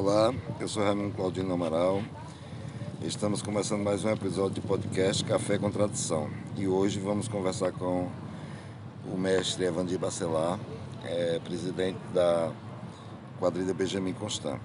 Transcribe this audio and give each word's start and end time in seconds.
Olá, 0.00 0.32
eu 0.60 0.68
sou 0.68 0.84
Raimundo 0.84 1.12
Claudino 1.12 1.52
Amaral. 1.52 2.00
Estamos 3.02 3.42
começando 3.42 3.82
mais 3.82 4.04
um 4.04 4.10
episódio 4.10 4.54
de 4.54 4.60
podcast 4.60 5.24
Café 5.24 5.58
com 5.58 5.72
Tradição. 5.72 6.30
E 6.56 6.68
hoje 6.68 7.00
vamos 7.00 7.26
conversar 7.26 7.72
com 7.72 8.08
o 9.12 9.18
mestre 9.18 9.64
Evandir 9.64 9.98
Bacelar, 9.98 10.56
é, 11.04 11.40
presidente 11.40 11.98
da 12.14 12.52
quadrilha 13.40 13.74
Benjamin 13.74 14.12
Constant. 14.12 14.60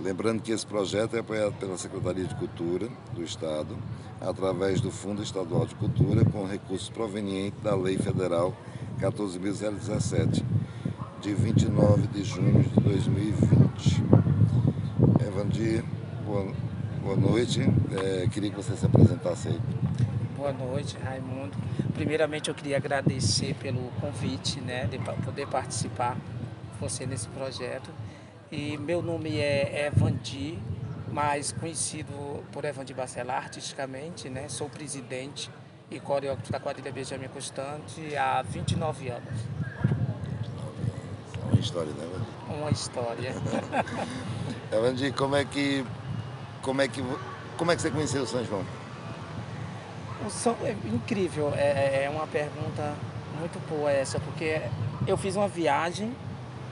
Lembrando 0.00 0.42
que 0.42 0.50
esse 0.50 0.66
projeto 0.66 1.14
é 1.14 1.20
apoiado 1.20 1.52
pela 1.60 1.78
Secretaria 1.78 2.24
de 2.24 2.34
Cultura 2.34 2.88
do 3.14 3.22
Estado, 3.22 3.78
através 4.20 4.80
do 4.80 4.90
Fundo 4.90 5.22
Estadual 5.22 5.64
de 5.64 5.76
Cultura, 5.76 6.24
com 6.24 6.44
recursos 6.44 6.90
provenientes 6.90 7.62
da 7.62 7.76
Lei 7.76 7.98
Federal 7.98 8.52
14.017, 9.00 10.42
de 11.20 11.34
29 11.34 12.08
de 12.08 12.24
junho 12.24 12.64
de 12.64 12.80
2020. 12.80 14.21
Evandir, 15.42 15.84
boa, 16.24 16.52
boa 17.02 17.16
noite. 17.16 17.60
É, 17.60 18.28
queria 18.28 18.48
que 18.48 18.54
você 18.56 18.76
se 18.76 18.86
apresentasse 18.86 19.48
aí. 19.48 19.60
Boa 20.36 20.52
noite, 20.52 20.96
Raimundo. 21.02 21.56
Primeiramente, 21.94 22.48
eu 22.48 22.54
queria 22.54 22.76
agradecer 22.76 23.54
pelo 23.54 23.90
convite, 24.00 24.60
né, 24.60 24.86
de 24.86 24.98
poder 24.98 25.48
participar 25.48 26.14
com 26.14 26.86
você 26.86 27.04
nesse 27.06 27.26
projeto. 27.26 27.90
E 28.52 28.76
meu 28.78 29.02
nome 29.02 29.36
é 29.40 29.88
Evandir, 29.88 30.58
mais 31.10 31.50
conhecido 31.50 32.44
por 32.52 32.64
Evandir 32.64 32.94
Bacelar 32.94 33.38
artisticamente, 33.38 34.28
né? 34.28 34.48
Sou 34.48 34.68
presidente 34.68 35.50
e 35.90 35.98
coreógrafo 35.98 36.52
da 36.52 36.60
quadrilha 36.60 36.92
Benjamin 36.92 37.26
Constante 37.26 38.14
há 38.16 38.42
29 38.42 39.08
anos. 39.08 39.40
Uma 41.50 41.60
história, 41.60 41.92
né? 41.92 42.24
Uma 42.48 42.70
história. 42.70 43.34
Evandir, 44.72 45.12
como 45.12 45.36
é 45.36 45.44
que 45.44 45.84
como 46.62 46.80
é 46.80 46.88
que 46.88 47.04
como 47.58 47.70
é 47.70 47.76
que 47.76 47.82
você 47.82 47.90
conheceu 47.90 48.22
o 48.22 48.26
São 48.26 48.42
João? 48.44 48.64
O 50.26 50.30
São 50.30 50.56
é 50.62 50.74
incrível, 50.86 51.52
é, 51.54 52.04
é 52.04 52.10
uma 52.10 52.26
pergunta 52.26 52.94
muito 53.38 53.58
boa 53.68 53.90
essa, 53.90 54.18
porque 54.18 54.62
eu 55.06 55.16
fiz 55.16 55.36
uma 55.36 55.48
viagem 55.48 56.14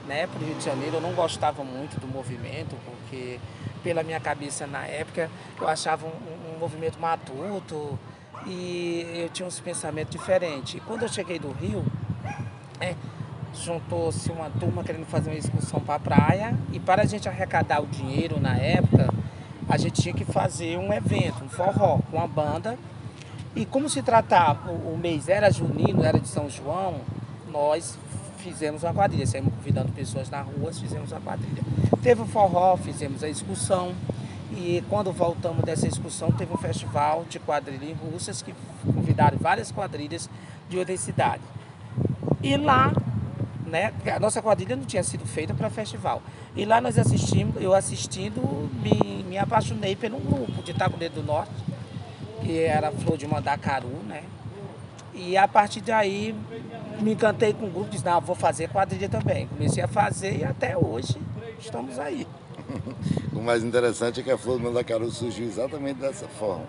né, 0.07 0.25
para 0.25 0.39
o 0.39 0.45
Rio 0.45 0.55
de 0.55 0.65
Janeiro, 0.65 0.95
eu 0.95 1.01
não 1.01 1.13
gostava 1.13 1.63
muito 1.63 1.99
do 1.99 2.07
movimento, 2.07 2.75
porque 2.85 3.39
pela 3.83 4.03
minha 4.03 4.19
cabeça 4.19 4.65
na 4.65 4.85
época 4.85 5.29
eu 5.59 5.67
achava 5.67 6.07
um, 6.07 6.55
um 6.55 6.59
movimento 6.59 6.99
matuto 6.99 7.99
e 8.47 9.05
eu 9.15 9.29
tinha 9.29 9.47
uns 9.47 9.59
pensamentos 9.59 10.11
diferentes. 10.11 10.75
E 10.75 10.79
quando 10.79 11.03
eu 11.03 11.09
cheguei 11.09 11.37
do 11.37 11.51
Rio, 11.51 11.85
é, 12.79 12.95
juntou-se 13.53 14.31
uma 14.31 14.49
turma 14.49 14.83
querendo 14.83 15.05
fazer 15.05 15.29
uma 15.29 15.37
excursão 15.37 15.79
para 15.79 15.95
a 15.95 15.99
praia 15.99 16.55
e 16.71 16.79
para 16.79 17.03
a 17.03 17.05
gente 17.05 17.27
arrecadar 17.27 17.81
o 17.81 17.87
dinheiro 17.87 18.39
na 18.39 18.55
época, 18.55 19.13
a 19.67 19.77
gente 19.77 20.01
tinha 20.01 20.13
que 20.13 20.25
fazer 20.25 20.77
um 20.77 20.91
evento, 20.91 21.43
um 21.43 21.49
forró 21.49 21.99
com 22.09 22.21
a 22.21 22.27
banda. 22.27 22.77
E 23.55 23.65
como 23.65 23.89
se 23.89 24.01
tratava, 24.01 24.71
o, 24.71 24.97
mês 24.97 25.27
era 25.27 25.51
junino, 25.51 26.03
era 26.03 26.19
de 26.19 26.27
São 26.27 26.49
João, 26.49 27.01
nós 27.51 27.97
fizemos 28.37 28.83
uma 28.83 28.93
quadrilha, 28.93 29.27
saímos 29.27 29.53
convidando 29.53 29.91
pessoas 29.91 30.29
na 30.29 30.41
rua, 30.41 30.71
fizemos 30.73 31.11
uma 31.11 31.19
quadrilha. 31.19 31.61
Teve 32.01 32.21
o 32.21 32.25
forró, 32.25 32.77
fizemos 32.77 33.23
a 33.23 33.29
excursão. 33.29 33.93
E 34.53 34.83
quando 34.89 35.11
voltamos 35.11 35.63
dessa 35.63 35.87
excursão, 35.87 36.31
teve 36.31 36.53
um 36.53 36.57
festival 36.57 37.25
de 37.29 37.39
quadrilha 37.39 37.85
em 37.85 37.93
Russas, 37.93 38.41
que 38.41 38.53
convidaram 38.85 39.37
várias 39.37 39.71
quadrilhas 39.71 40.29
de 40.69 40.77
outras 40.77 40.99
cidades. 41.01 41.45
E 42.41 42.57
lá 42.57 42.91
né? 43.71 43.93
A 44.13 44.19
nossa 44.19 44.41
quadrilha 44.41 44.75
não 44.75 44.83
tinha 44.83 45.01
sido 45.01 45.25
feita 45.25 45.53
para 45.53 45.69
festival. 45.69 46.21
E 46.55 46.65
lá 46.65 46.81
nós 46.81 46.99
assistimos, 46.99 47.55
eu 47.61 47.73
assistindo, 47.73 48.41
me, 48.83 49.23
me 49.23 49.37
apaixonei 49.37 49.95
pelo 49.95 50.19
grupo 50.19 50.61
de 50.61 50.71
Itaconeiro 50.71 51.15
do 51.15 51.23
Norte, 51.23 51.53
que 52.41 52.59
era 52.59 52.91
Flor 52.91 53.17
de 53.17 53.25
Mandacaru, 53.25 53.87
né? 54.07 54.23
E 55.13 55.37
a 55.37 55.47
partir 55.47 55.81
daí 55.81 56.35
me 56.99 57.13
encantei 57.13 57.53
com 57.53 57.65
o 57.65 57.69
grupo, 57.69 57.89
disse, 57.89 58.05
não, 58.05 58.19
vou 58.21 58.35
fazer 58.35 58.69
quadrilha 58.69 59.09
também. 59.09 59.47
Comecei 59.47 59.81
a 59.81 59.87
fazer 59.87 60.37
e 60.37 60.43
até 60.43 60.77
hoje 60.77 61.17
estamos 61.59 61.97
aí. 61.97 62.27
o 63.33 63.41
mais 63.41 63.63
interessante 63.63 64.19
é 64.19 64.23
que 64.23 64.31
a 64.31 64.37
Flor 64.37 64.57
do 64.57 64.65
Mandacaru 64.65 65.09
surgiu 65.09 65.45
exatamente 65.45 65.99
dessa 65.99 66.27
forma. 66.27 66.65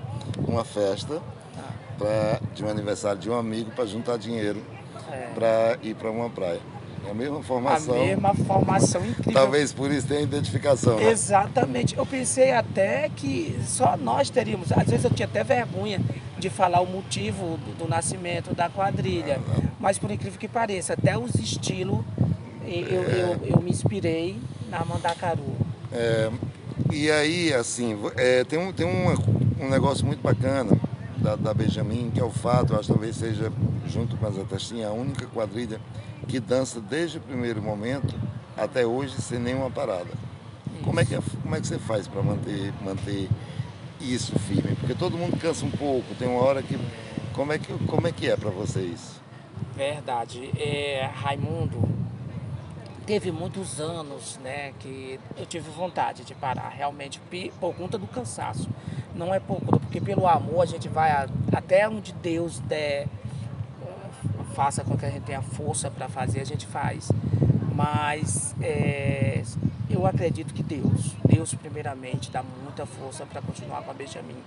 Uma 0.46 0.64
festa 0.64 1.20
ah. 1.56 1.72
pra, 1.98 2.40
de 2.54 2.64
um 2.64 2.69
aniversário 2.69 3.20
de 3.20 3.30
um 3.30 3.36
amigo 3.36 3.70
para 3.72 3.86
juntar 3.86 4.16
dinheiro 4.16 4.62
é. 5.10 5.30
para 5.34 5.78
ir 5.82 5.94
para 5.94 6.10
uma 6.10 6.30
praia. 6.30 6.60
É 7.06 7.10
a 7.10 7.14
mesma 7.14 7.42
formação. 7.42 7.94
A 7.94 7.98
mesma 7.98 8.34
formação 8.34 9.06
incrível. 9.06 9.32
Talvez 9.32 9.72
por 9.72 9.90
isso 9.90 10.06
tenha 10.06 10.20
identificação. 10.20 10.96
Né? 10.96 11.10
Exatamente. 11.10 11.96
Eu 11.96 12.06
pensei 12.06 12.52
até 12.52 13.08
que 13.08 13.58
só 13.66 13.96
nós 13.96 14.30
teríamos. 14.30 14.72
Às 14.72 14.88
vezes 14.88 15.04
eu 15.04 15.10
tinha 15.10 15.26
até 15.26 15.42
vergonha 15.42 16.00
de 16.38 16.50
falar 16.50 16.80
o 16.80 16.86
motivo 16.86 17.56
do, 17.58 17.78
do 17.84 17.88
nascimento 17.88 18.54
da 18.54 18.68
quadrilha. 18.68 19.40
Ah, 19.48 19.62
Mas 19.78 19.98
por 19.98 20.10
incrível 20.10 20.38
que 20.38 20.48
pareça, 20.48 20.94
até 20.94 21.16
os 21.16 21.34
estilos 21.36 22.00
eu, 22.64 23.02
é... 23.02 23.38
eu, 23.42 23.56
eu, 23.56 23.60
me 23.60 23.70
inspirei 23.70 24.38
na 24.70 24.84
Mandacaru. 24.84 25.56
É, 25.92 26.30
e 26.92 27.10
aí, 27.10 27.52
assim, 27.52 27.98
é, 28.16 28.44
tem, 28.44 28.58
um, 28.58 28.72
tem 28.72 28.86
uma, 28.86 29.14
um 29.60 29.69
negócio 29.69 30.06
muito 30.06 30.22
bacana 30.22 30.76
da, 31.16 31.36
da 31.36 31.54
Benjamin, 31.54 32.10
que 32.12 32.20
é 32.20 32.24
o 32.24 32.30
fato, 32.30 32.74
acho 32.74 32.86
que 32.86 32.92
talvez 32.92 33.16
seja, 33.16 33.52
junto 33.88 34.16
com 34.16 34.26
as 34.26 34.38
Atestinhas, 34.38 34.90
a 34.90 34.92
única 34.92 35.26
quadrilha 35.26 35.80
que 36.28 36.40
dança 36.40 36.80
desde 36.80 37.18
o 37.18 37.20
primeiro 37.20 37.62
momento 37.62 38.14
até 38.56 38.86
hoje 38.86 39.20
sem 39.20 39.38
nenhuma 39.38 39.70
parada. 39.70 40.10
Como 40.84 40.98
é 40.98 41.04
que, 41.04 41.14
é, 41.14 41.20
como 41.42 41.54
é 41.54 41.60
que 41.60 41.66
você 41.66 41.78
faz 41.78 42.08
para 42.08 42.22
manter, 42.22 42.72
manter 42.82 43.28
isso 44.00 44.38
firme? 44.38 44.74
Porque 44.76 44.94
todo 44.94 45.16
mundo 45.16 45.36
cansa 45.38 45.64
um 45.64 45.70
pouco, 45.70 46.14
tem 46.14 46.28
uma 46.28 46.42
hora 46.42 46.62
que. 46.62 46.78
Como 47.32 47.52
é 47.52 47.58
que, 47.58 47.72
como 47.86 48.06
é, 48.06 48.12
que 48.12 48.28
é 48.28 48.36
para 48.36 48.50
vocês? 48.50 49.20
Verdade. 49.74 50.50
É, 50.58 51.08
Raimundo, 51.14 51.88
teve 53.06 53.30
muitos 53.30 53.80
anos 53.80 54.38
né, 54.42 54.72
que 54.78 55.18
eu 55.36 55.46
tive 55.46 55.70
vontade 55.70 56.24
de 56.24 56.34
parar, 56.34 56.68
realmente, 56.68 57.20
por 57.58 57.74
conta 57.74 57.96
do 57.96 58.06
cansaço. 58.06 58.68
Não 59.14 59.32
é 59.32 59.40
por 59.40 59.60
conta, 59.60 59.78
porque 59.78 60.00
pelo 60.00 60.26
amor 60.26 60.62
a 60.62 60.66
gente 60.66 60.88
vai 60.88 61.10
até 61.52 61.88
onde 61.88 62.12
Deus 62.12 62.58
der 62.60 63.06
faça 64.52 64.84
com 64.84 64.96
que 64.96 65.04
a 65.04 65.10
gente 65.10 65.24
tenha 65.24 65.42
força 65.42 65.90
para 65.90 66.08
fazer, 66.08 66.40
a 66.40 66.44
gente 66.44 66.66
faz. 66.66 67.10
Mas 67.74 68.54
é, 68.60 69.42
eu 69.90 70.06
acredito 70.06 70.52
que 70.54 70.62
Deus, 70.62 71.14
Deus 71.24 71.54
primeiramente, 71.54 72.30
dá 72.30 72.42
muita 72.42 72.86
força 72.86 73.26
para 73.26 73.40
continuar 73.40 73.82
com 73.82 73.90
a 73.90 73.94
Benjamin. 73.94 74.42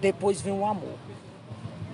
Depois 0.00 0.40
vem 0.40 0.52
o 0.52 0.64
amor, 0.64 0.98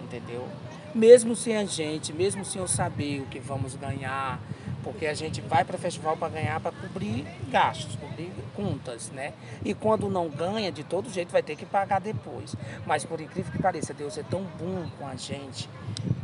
entendeu? 0.04 0.46
Mesmo 0.94 1.36
sem 1.36 1.56
a 1.56 1.64
gente, 1.64 2.12
mesmo 2.12 2.44
sem 2.44 2.60
eu 2.60 2.66
saber 2.66 3.20
o 3.20 3.26
que 3.26 3.38
vamos 3.38 3.74
ganhar, 3.76 4.40
porque 4.82 5.06
a 5.06 5.14
gente 5.14 5.40
vai 5.40 5.64
para 5.64 5.76
o 5.76 5.78
festival 5.78 6.16
para 6.16 6.28
ganhar, 6.28 6.58
para 6.58 6.72
cobrir 6.72 7.24
gastos, 7.48 7.94
cobrir 7.96 8.32
contas, 8.56 9.10
né? 9.10 9.32
E 9.64 9.72
quando 9.72 10.08
não 10.08 10.28
ganha, 10.28 10.72
de 10.72 10.82
todo 10.82 11.08
jeito 11.08 11.30
vai 11.30 11.42
ter 11.42 11.54
que 11.54 11.64
pagar 11.64 12.00
depois. 12.00 12.56
Mas 12.86 13.04
por 13.04 13.20
incrível 13.20 13.52
que 13.52 13.62
pareça, 13.62 13.94
Deus 13.94 14.18
é 14.18 14.22
tão 14.24 14.42
bom 14.58 14.88
com 14.98 15.06
a 15.06 15.14
gente 15.14 15.68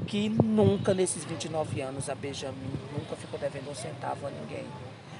que 0.07 0.29
nunca 0.29 0.95
nesses 0.95 1.25
29 1.25 1.81
anos 1.81 2.09
a 2.09 2.15
Benjamin 2.15 2.71
nunca 2.93 3.17
ficou 3.17 3.39
devendo 3.39 3.71
um 3.71 3.75
centavo 3.75 4.27
a 4.27 4.31
ninguém. 4.31 4.65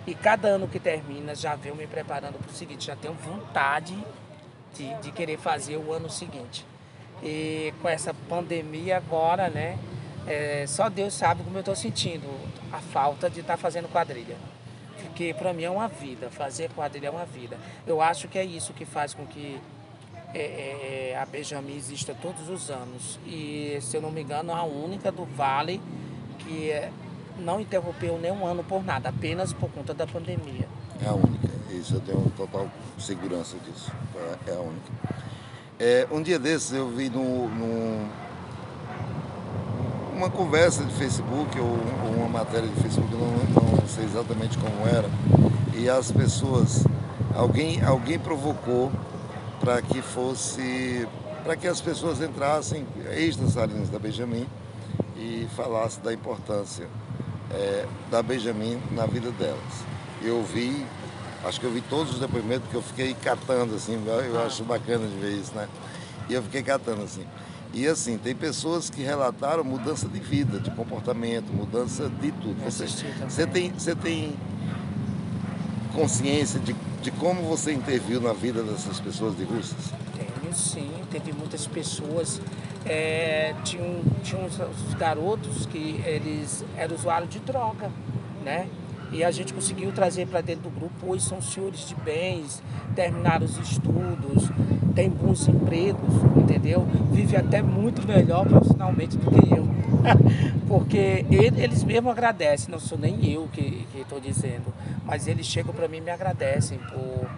E 0.07 0.15
cada 0.15 0.49
ano 0.49 0.69
que 0.69 0.79
termina 0.79 1.35
já 1.35 1.57
venho 1.57 1.75
me 1.75 1.87
preparando 1.87 2.39
para 2.39 2.51
o 2.51 2.55
seguinte, 2.55 2.87
já 2.87 2.95
tenho 2.95 3.15
vontade 3.15 3.97
de, 4.75 4.95
de 5.01 5.11
querer 5.11 5.39
fazer 5.39 5.77
o 5.77 5.93
ano 5.93 6.09
seguinte. 6.09 6.65
E 7.23 7.75
com 7.83 7.89
essa 7.89 8.15
pandemia 8.29 8.99
agora, 8.99 9.49
né? 9.49 9.79
É, 10.27 10.65
só 10.67 10.89
Deus 10.89 11.15
sabe 11.15 11.43
como 11.43 11.57
eu 11.57 11.61
estou 11.61 11.75
sentindo 11.75 12.29
a 12.73 12.79
falta 12.79 13.29
de 13.29 13.41
estar 13.41 13.55
tá 13.55 13.57
fazendo 13.57 13.89
quadrilha. 13.89 14.37
Porque 15.03 15.35
para 15.35 15.53
mim 15.53 15.65
é 15.65 15.71
uma 15.71 15.89
vida, 15.89 16.31
fazer 16.31 16.71
quadrilha 16.71 17.09
é 17.09 17.11
uma 17.11 17.25
vida. 17.25 17.59
Eu 17.87 18.01
acho 18.01 18.29
que 18.29 18.39
é 18.39 18.45
isso 18.45 18.73
que 18.73 18.85
faz 18.85 19.13
com 19.15 19.27
que 19.27 19.61
é, 20.35 20.39
é, 20.39 21.11
é, 21.13 21.19
a 21.19 21.25
Benjamin 21.27 21.77
existe 21.77 22.13
todos 22.21 22.49
os 22.49 22.71
anos. 22.71 23.19
E, 23.27 23.79
se 23.81 23.97
eu 23.97 24.03
não 24.03 24.11
me 24.11 24.23
engano, 24.23 24.53
a 24.53 24.65
única 24.65 25.11
do 25.11 25.25
Vale 25.25 25.81
que 26.39 26.71
é, 26.71 26.91
não 27.39 27.61
interrompeu 27.61 28.19
nenhum 28.19 28.47
ano 28.47 28.63
por 28.63 28.85
nada, 28.85 29.09
apenas 29.09 29.53
por 29.53 29.71
conta 29.71 29.93
da 29.95 30.07
pandemia. 30.07 30.69
É 31.03 31.09
a 31.09 31.15
única. 31.15 31.49
Isso 31.71 31.95
eu 31.95 32.01
tenho 32.01 32.33
total 32.37 32.69
segurança 32.99 33.57
disso. 33.67 33.93
É, 34.15 34.51
é 34.51 34.55
a 34.55 34.61
única. 34.61 34.93
É, 35.79 36.07
um 36.11 36.23
dia 36.23 36.39
desses 36.39 36.73
eu 36.73 36.89
vi 36.89 37.11
no, 37.11 37.49
no, 37.49 38.09
uma 40.17 40.31
conversa 40.31 40.83
de 40.85 40.95
Facebook 40.95 41.59
ou, 41.59 41.67
ou 41.67 42.15
uma 42.17 42.29
matéria 42.29 42.67
de 42.67 42.81
Facebook, 42.81 43.13
não, 43.15 43.77
não 43.77 43.87
sei 43.87 44.05
exatamente 44.05 44.57
como 44.57 44.87
era, 44.89 45.09
e 45.75 45.91
as 45.91 46.11
pessoas, 46.11 46.87
alguém, 47.35 47.83
alguém 47.85 48.19
provocou 48.19 48.91
para 49.61 49.81
que 49.83 50.03
fosse, 50.03 51.07
para 51.45 51.57
que 51.57 51.67
as 51.67 51.81
pessoas 51.81 52.21
entrassem, 52.21 52.87
ex-dançarinos 53.13 53.89
da 53.89 53.99
Benjamin, 53.99 54.47
e 55.17 55.49
falassem 55.57 56.03
da 56.03 56.13
importância 56.13 56.87
é, 57.51 57.87
da 58.11 58.23
Benjamin 58.23 58.81
na 58.91 59.07
vida 59.07 59.31
delas. 59.33 59.85
Eu 60.23 60.43
vi 60.43 60.85
Acho 61.47 61.61
que 61.61 61.67
eu 61.67 61.71
vi 61.71 61.81
todos 61.81 62.15
os 62.15 62.19
depoimentos 62.19 62.63
porque 62.63 62.77
eu 62.77 62.83
fiquei 62.83 63.15
catando, 63.15 63.77
assim, 63.77 64.03
eu 64.05 64.41
ah. 64.41 64.47
acho 64.47 64.65
bacana 64.65 65.07
de 65.07 65.15
ver 65.17 65.33
isso, 65.33 65.55
né? 65.55 65.69
E 66.29 66.35
eu 66.35 66.43
fiquei 66.43 66.61
catando, 66.61 67.05
assim. 67.05 67.25
E 67.73 67.87
assim, 67.87 68.19
tem 68.19 68.35
pessoas 68.35 68.91
que 68.91 69.01
relataram 69.03 69.63
mudança 69.63 70.09
de 70.09 70.19
vida, 70.19 70.59
de 70.59 70.73
comportamento, 70.73 71.53
mudança 71.53 72.09
de 72.09 72.33
tudo. 72.33 72.57
Você, 72.65 72.87
você, 73.29 73.47
tem, 73.47 73.71
você 73.71 73.95
tem 73.95 74.35
consciência 75.95 76.59
de, 76.59 76.75
de 77.03 77.11
como 77.13 77.43
você 77.43 77.73
interviu 77.73 78.21
na 78.21 78.33
vida 78.33 78.63
dessas 78.63 79.01
pessoas 79.01 79.37
de 79.37 79.45
Russas? 79.45 79.93
Tenho 80.17 80.55
sim, 80.55 80.91
teve 81.11 81.33
muitas 81.33 81.67
pessoas. 81.67 82.41
É, 82.85 83.55
tinham, 83.65 84.01
tinha 84.23 84.41
uns 84.41 84.95
garotos 84.95 85.67
que 85.67 86.01
eles 86.05 86.65
eram 86.77 86.95
usuários 86.95 87.31
de 87.31 87.41
droga, 87.41 87.91
né? 88.45 88.69
E 89.13 89.23
a 89.23 89.31
gente 89.31 89.55
conseguiu 89.55 89.93
trazer 89.93 90.27
para 90.27 90.41
dentro 90.41 90.65
do 90.65 90.71
grupo, 90.71 91.13
hoje 91.13 91.25
são 91.25 91.41
senhores 91.41 91.89
de 91.89 91.95
bens, 91.95 92.63
terminaram 92.95 93.45
os 93.45 93.57
estudos, 93.59 94.51
têm 94.95 95.09
bons 95.09 95.47
empregos, 95.47 96.15
entendeu? 96.37 96.87
Vive 97.13 97.37
até 97.37 97.63
muito 97.63 98.07
melhor 98.07 98.47
profissionalmente 98.47 99.17
do 99.17 99.31
que 99.31 99.55
eu. 99.55 99.67
Porque 100.67 101.25
eles 101.31 101.85
mesmos 101.85 102.13
agradecem, 102.13 102.71
não 102.71 102.81
sou 102.81 102.99
nem 102.99 103.31
eu 103.31 103.49
que 103.53 103.87
estou 103.95 104.21
dizendo, 104.21 104.73
mas 105.05 105.27
eles 105.27 105.47
chegam 105.47 105.73
para 105.73 105.87
mim 105.87 105.99
e 105.99 106.01
me 106.01 106.11
agradecem 106.11 106.79
por, 106.79 107.29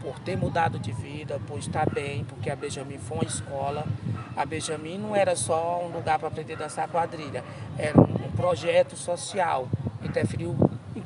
por 0.00 0.18
ter 0.20 0.36
mudado 0.36 0.78
de 0.78 0.92
vida, 0.92 1.40
por 1.46 1.58
estar 1.58 1.88
bem, 1.90 2.24
porque 2.24 2.50
a 2.50 2.56
Benjamin 2.56 2.98
foi 2.98 3.18
uma 3.18 3.24
escola. 3.24 3.86
A 4.36 4.44
Benjamin 4.44 4.98
não 4.98 5.14
era 5.14 5.36
só 5.36 5.84
um 5.84 5.96
lugar 5.96 6.18
para 6.18 6.28
aprender 6.28 6.54
a 6.54 6.58
dançar 6.58 6.88
quadrilha, 6.88 7.44
era 7.78 8.00
um 8.00 8.30
projeto 8.36 8.96
social, 8.96 9.68
interferiu 10.02 10.56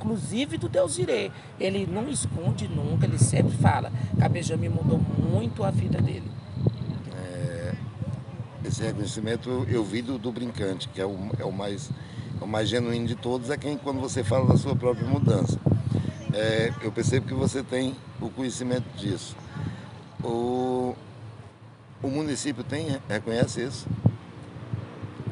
inclusive 0.00 0.56
do 0.56 0.68
Deus 0.68 0.98
Irê. 0.98 1.30
Ele 1.58 1.86
não 1.86 2.08
esconde 2.08 2.66
nunca, 2.66 3.06
ele 3.06 3.18
sempre 3.18 3.52
fala 3.58 3.92
Benjamin 4.30 4.70
mudou 4.70 4.98
muito 4.98 5.62
a 5.62 5.70
vida 5.70 6.00
dele. 6.00 6.30
É, 7.16 7.74
esse 8.64 8.82
reconhecimento 8.82 9.66
eu 9.68 9.84
vi 9.84 10.00
do, 10.00 10.18
do 10.18 10.32
brincante, 10.32 10.88
que 10.88 11.00
é 11.00 11.04
o, 11.04 11.16
é 11.38 11.44
o 11.44 11.52
mais 11.52 11.90
o 12.40 12.46
mais 12.46 12.70
genuíno 12.70 13.06
de 13.06 13.14
todos, 13.14 13.50
é 13.50 13.56
quem 13.58 13.76
quando 13.76 14.00
você 14.00 14.24
fala 14.24 14.46
da 14.46 14.56
sua 14.56 14.74
própria 14.74 15.06
mudança. 15.06 15.60
É, 16.32 16.72
eu 16.80 16.90
percebo 16.90 17.26
que 17.26 17.34
você 17.34 17.62
tem 17.62 17.94
o 18.18 18.30
conhecimento 18.30 18.86
disso. 18.96 19.36
O, 20.24 20.94
o 22.02 22.08
município 22.08 22.64
tem, 22.64 22.98
reconhece 23.06 23.62
isso? 23.62 23.86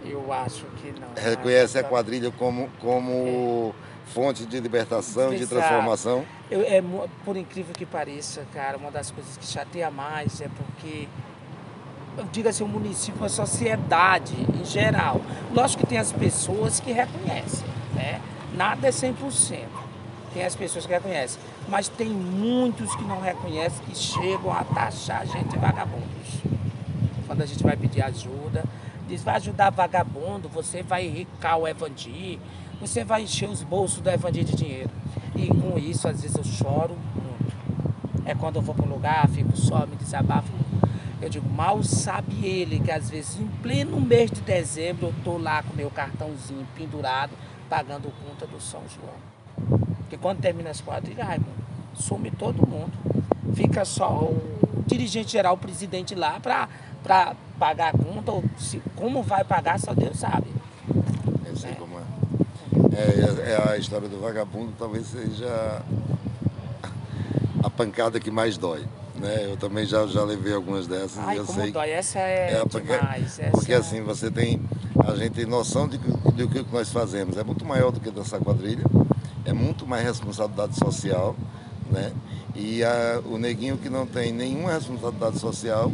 Eu 0.04 0.30
acho 0.30 0.66
que 0.82 0.92
não. 1.00 1.08
Reconhece 1.16 1.78
a 1.78 1.84
quadrilha 1.84 2.30
como, 2.30 2.68
como 2.78 3.12
é 3.12 3.87
fonte 4.08 4.44
de 4.46 4.58
libertação 4.60 5.34
de 5.34 5.46
transformação? 5.46 6.24
Eu, 6.50 6.62
é, 6.62 6.82
por 7.24 7.36
incrível 7.36 7.74
que 7.74 7.86
pareça, 7.86 8.44
cara, 8.52 8.76
uma 8.76 8.90
das 8.90 9.10
coisas 9.10 9.36
que 9.36 9.46
chateia 9.46 9.90
mais 9.90 10.40
é 10.40 10.48
porque, 10.48 11.08
eu 12.16 12.24
digo 12.32 12.48
assim, 12.48 12.64
o 12.64 12.68
município, 12.68 13.24
a 13.24 13.28
sociedade 13.28 14.34
em 14.58 14.64
geral. 14.64 15.20
Lógico 15.52 15.82
que 15.82 15.88
tem 15.88 15.98
as 15.98 16.12
pessoas 16.12 16.80
que 16.80 16.92
reconhecem, 16.92 17.66
né? 17.94 18.20
Nada 18.54 18.88
é 18.88 18.90
100%. 18.90 19.66
Tem 20.32 20.44
as 20.44 20.54
pessoas 20.54 20.84
que 20.84 20.92
reconhecem, 20.92 21.40
mas 21.68 21.88
tem 21.88 22.08
muitos 22.08 22.94
que 22.94 23.04
não 23.04 23.20
reconhecem, 23.20 23.84
que 23.86 23.96
chegam 23.96 24.52
a 24.52 24.62
taxar 24.64 25.22
a 25.22 25.24
gente 25.24 25.48
de 25.48 25.58
vagabundos. 25.58 26.42
Quando 27.26 27.42
a 27.42 27.46
gente 27.46 27.62
vai 27.62 27.76
pedir 27.76 28.02
ajuda, 28.02 28.64
diz, 29.08 29.22
vai 29.22 29.36
ajudar 29.36 29.70
vagabundo, 29.70 30.48
você 30.48 30.82
vai 30.82 31.06
enricar 31.06 31.58
o 31.58 31.66
Evandir, 31.66 32.38
você 32.80 33.04
vai 33.04 33.22
encher 33.22 33.48
os 33.48 33.62
bolsos 33.62 34.00
do 34.00 34.10
Evandir 34.10 34.44
de 34.44 34.54
dinheiro. 34.54 34.90
E 35.34 35.48
com 35.48 35.78
isso, 35.78 36.08
às 36.08 36.20
vezes 36.20 36.36
eu 36.36 36.44
choro 36.44 36.96
muito. 37.14 38.26
É 38.26 38.34
quando 38.34 38.56
eu 38.56 38.62
vou 38.62 38.74
para 38.74 38.84
um 38.84 38.90
lugar, 38.90 39.28
fico 39.28 39.56
só, 39.56 39.86
me 39.86 39.96
desabafo. 39.96 40.52
Eu 41.20 41.28
digo, 41.28 41.48
mal 41.48 41.82
sabe 41.82 42.46
ele 42.46 42.78
que 42.78 42.90
às 42.90 43.10
vezes 43.10 43.40
em 43.40 43.46
pleno 43.60 44.00
mês 44.00 44.30
de 44.30 44.40
dezembro 44.40 45.08
eu 45.08 45.14
tô 45.24 45.36
lá 45.36 45.62
com 45.62 45.74
meu 45.74 45.90
cartãozinho 45.90 46.66
pendurado, 46.76 47.32
pagando 47.68 48.12
conta 48.24 48.46
do 48.46 48.60
São 48.60 48.82
João. 48.88 49.88
Porque 49.98 50.16
quando 50.16 50.40
termina 50.40 50.70
as 50.70 50.80
quadrilhas, 50.80 51.26
Raimundo, 51.26 51.50
some 51.94 52.30
todo 52.30 52.66
mundo. 52.66 52.92
Fica 53.54 53.84
só 53.84 54.10
o 54.10 54.58
dirigente 54.86 55.32
geral, 55.32 55.54
o 55.54 55.58
presidente 55.58 56.14
lá, 56.14 56.38
para 56.40 57.34
pagar 57.58 57.94
a 57.94 57.98
conta, 57.98 58.30
ou 58.30 58.44
se, 58.56 58.80
como 58.94 59.22
vai 59.22 59.42
pagar, 59.42 59.80
só 59.80 59.92
Deus 59.92 60.18
sabe. 60.18 60.46
Eu 61.44 61.56
sei 61.56 61.72
é. 61.72 61.74
como 61.74 61.98
é. 61.98 62.02
É, 62.98 63.52
é, 63.52 63.70
a 63.70 63.76
história 63.76 64.08
do 64.08 64.18
vagabundo 64.18 64.72
talvez 64.76 65.06
seja 65.06 65.82
a 67.62 67.70
pancada 67.70 68.18
que 68.18 68.28
mais 68.28 68.58
dói. 68.58 68.84
Né? 69.14 69.46
Eu 69.48 69.56
também 69.56 69.86
já, 69.86 70.04
já 70.08 70.24
levei 70.24 70.52
algumas 70.52 70.88
dessas 70.88 71.18
Ai, 71.18 71.36
e 71.36 71.38
eu 71.38 71.44
como 71.44 71.60
sei. 71.60 71.70
Dói. 71.70 71.90
Essa 71.90 72.18
é, 72.18 72.54
é 72.54 72.64
porque, 72.64 72.92
demais. 72.92 73.38
Essa 73.38 73.50
porque 73.52 73.72
é... 73.72 73.76
assim, 73.76 74.02
você 74.02 74.32
tem. 74.32 74.60
A 75.06 75.14
gente 75.14 75.30
tem 75.30 75.46
noção 75.46 75.86
de, 75.86 75.96
do 75.96 76.48
que 76.48 76.64
nós 76.72 76.90
fazemos. 76.90 77.36
É 77.36 77.44
muito 77.44 77.64
maior 77.64 77.92
do 77.92 78.00
que 78.00 78.10
dançar 78.10 78.40
quadrilha, 78.40 78.84
é 79.44 79.52
muito 79.52 79.86
mais 79.86 80.04
responsabilidade 80.04 80.76
social, 80.76 81.36
né? 81.90 82.12
E 82.56 82.82
a, 82.82 83.22
o 83.24 83.38
neguinho 83.38 83.78
que 83.78 83.88
não 83.88 84.06
tem 84.06 84.32
nenhuma 84.32 84.72
responsabilidade 84.72 85.38
social, 85.38 85.92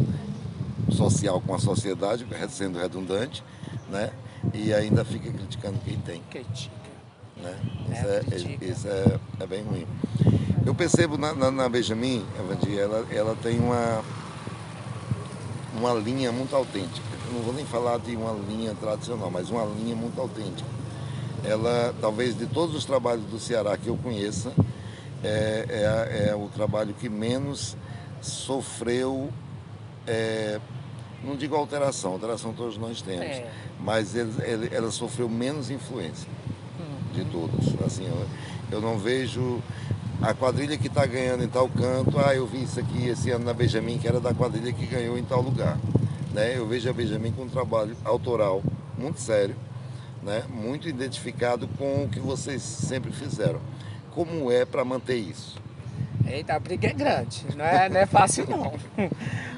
social 0.90 1.38
com 1.42 1.54
a 1.54 1.58
sociedade, 1.58 2.26
sendo 2.48 2.78
redundante, 2.78 3.44
né? 3.90 4.10
E 4.54 4.72
ainda 4.72 5.04
fica 5.04 5.30
criticando 5.30 5.78
quem 5.84 5.98
tem. 5.98 6.22
Critica. 6.30 6.83
Né? 7.44 7.56
Isso, 7.92 8.06
é, 8.06 8.64
é, 8.64 8.70
isso 8.70 8.88
é, 8.88 9.20
é, 9.40 9.46
bem 9.46 9.62
ruim. 9.62 9.86
Eu 10.64 10.74
percebo 10.74 11.18
na, 11.18 11.34
na, 11.34 11.50
na 11.50 11.68
Benjamin, 11.68 12.24
Evandir, 12.38 12.78
ela, 12.78 13.06
ela 13.10 13.36
tem 13.42 13.58
uma, 13.60 14.02
uma 15.76 15.92
linha 15.92 16.32
muito 16.32 16.56
autêntica. 16.56 17.06
Eu 17.26 17.34
não 17.34 17.42
vou 17.42 17.52
nem 17.52 17.66
falar 17.66 17.98
de 17.98 18.16
uma 18.16 18.32
linha 18.32 18.74
tradicional, 18.74 19.30
mas 19.30 19.50
uma 19.50 19.64
linha 19.64 19.94
muito 19.94 20.18
autêntica. 20.18 20.68
Ela, 21.44 21.94
talvez 22.00 22.36
de 22.36 22.46
todos 22.46 22.74
os 22.74 22.86
trabalhos 22.86 23.24
do 23.26 23.38
Ceará 23.38 23.76
que 23.76 23.88
eu 23.88 23.98
conheça, 23.98 24.50
é, 25.22 25.66
é, 25.68 26.28
é 26.30 26.34
o 26.34 26.48
trabalho 26.48 26.94
que 26.94 27.10
menos 27.10 27.76
sofreu, 28.22 29.28
é, 30.06 30.58
não 31.22 31.36
digo 31.36 31.54
alteração, 31.54 32.12
alteração 32.12 32.54
todos 32.54 32.78
nós 32.78 33.02
temos, 33.02 33.26
é. 33.26 33.50
mas 33.78 34.14
ele, 34.14 34.32
ele, 34.42 34.70
ela 34.74 34.90
sofreu 34.90 35.28
menos 35.28 35.70
influência 35.70 36.26
de 37.14 37.24
todos. 37.24 37.74
Assim, 37.84 38.06
eu, 38.06 38.26
eu 38.72 38.80
não 38.80 38.98
vejo 38.98 39.62
a 40.20 40.32
quadrilha 40.34 40.76
que 40.76 40.86
está 40.86 41.06
ganhando 41.06 41.44
em 41.44 41.48
tal 41.48 41.68
canto, 41.68 42.18
ah, 42.18 42.34
eu 42.34 42.46
vi 42.46 42.62
isso 42.62 42.80
aqui 42.80 43.08
esse 43.08 43.30
ano 43.30 43.44
na 43.44 43.52
Benjamin, 43.52 43.98
que 43.98 44.08
era 44.08 44.20
da 44.20 44.32
quadrilha 44.32 44.72
que 44.72 44.86
ganhou 44.86 45.18
em 45.18 45.24
tal 45.24 45.40
lugar. 45.40 45.78
Né? 46.32 46.56
Eu 46.56 46.66
vejo 46.66 46.88
a 46.88 46.92
Benjamin 46.92 47.32
com 47.32 47.42
um 47.42 47.48
trabalho 47.48 47.96
autoral 48.04 48.62
muito 48.98 49.20
sério, 49.20 49.54
né? 50.22 50.44
muito 50.48 50.88
identificado 50.88 51.68
com 51.78 52.04
o 52.04 52.08
que 52.08 52.20
vocês 52.20 52.62
sempre 52.62 53.12
fizeram. 53.12 53.60
Como 54.12 54.50
é 54.50 54.64
para 54.64 54.84
manter 54.84 55.16
isso? 55.16 55.58
Eita, 56.26 56.54
a 56.54 56.58
briga 56.58 56.88
é 56.88 56.92
grande, 56.92 57.44
não 57.54 57.64
é, 57.64 57.88
não 57.88 58.00
é 58.00 58.06
fácil 58.06 58.48
não. 58.48 58.72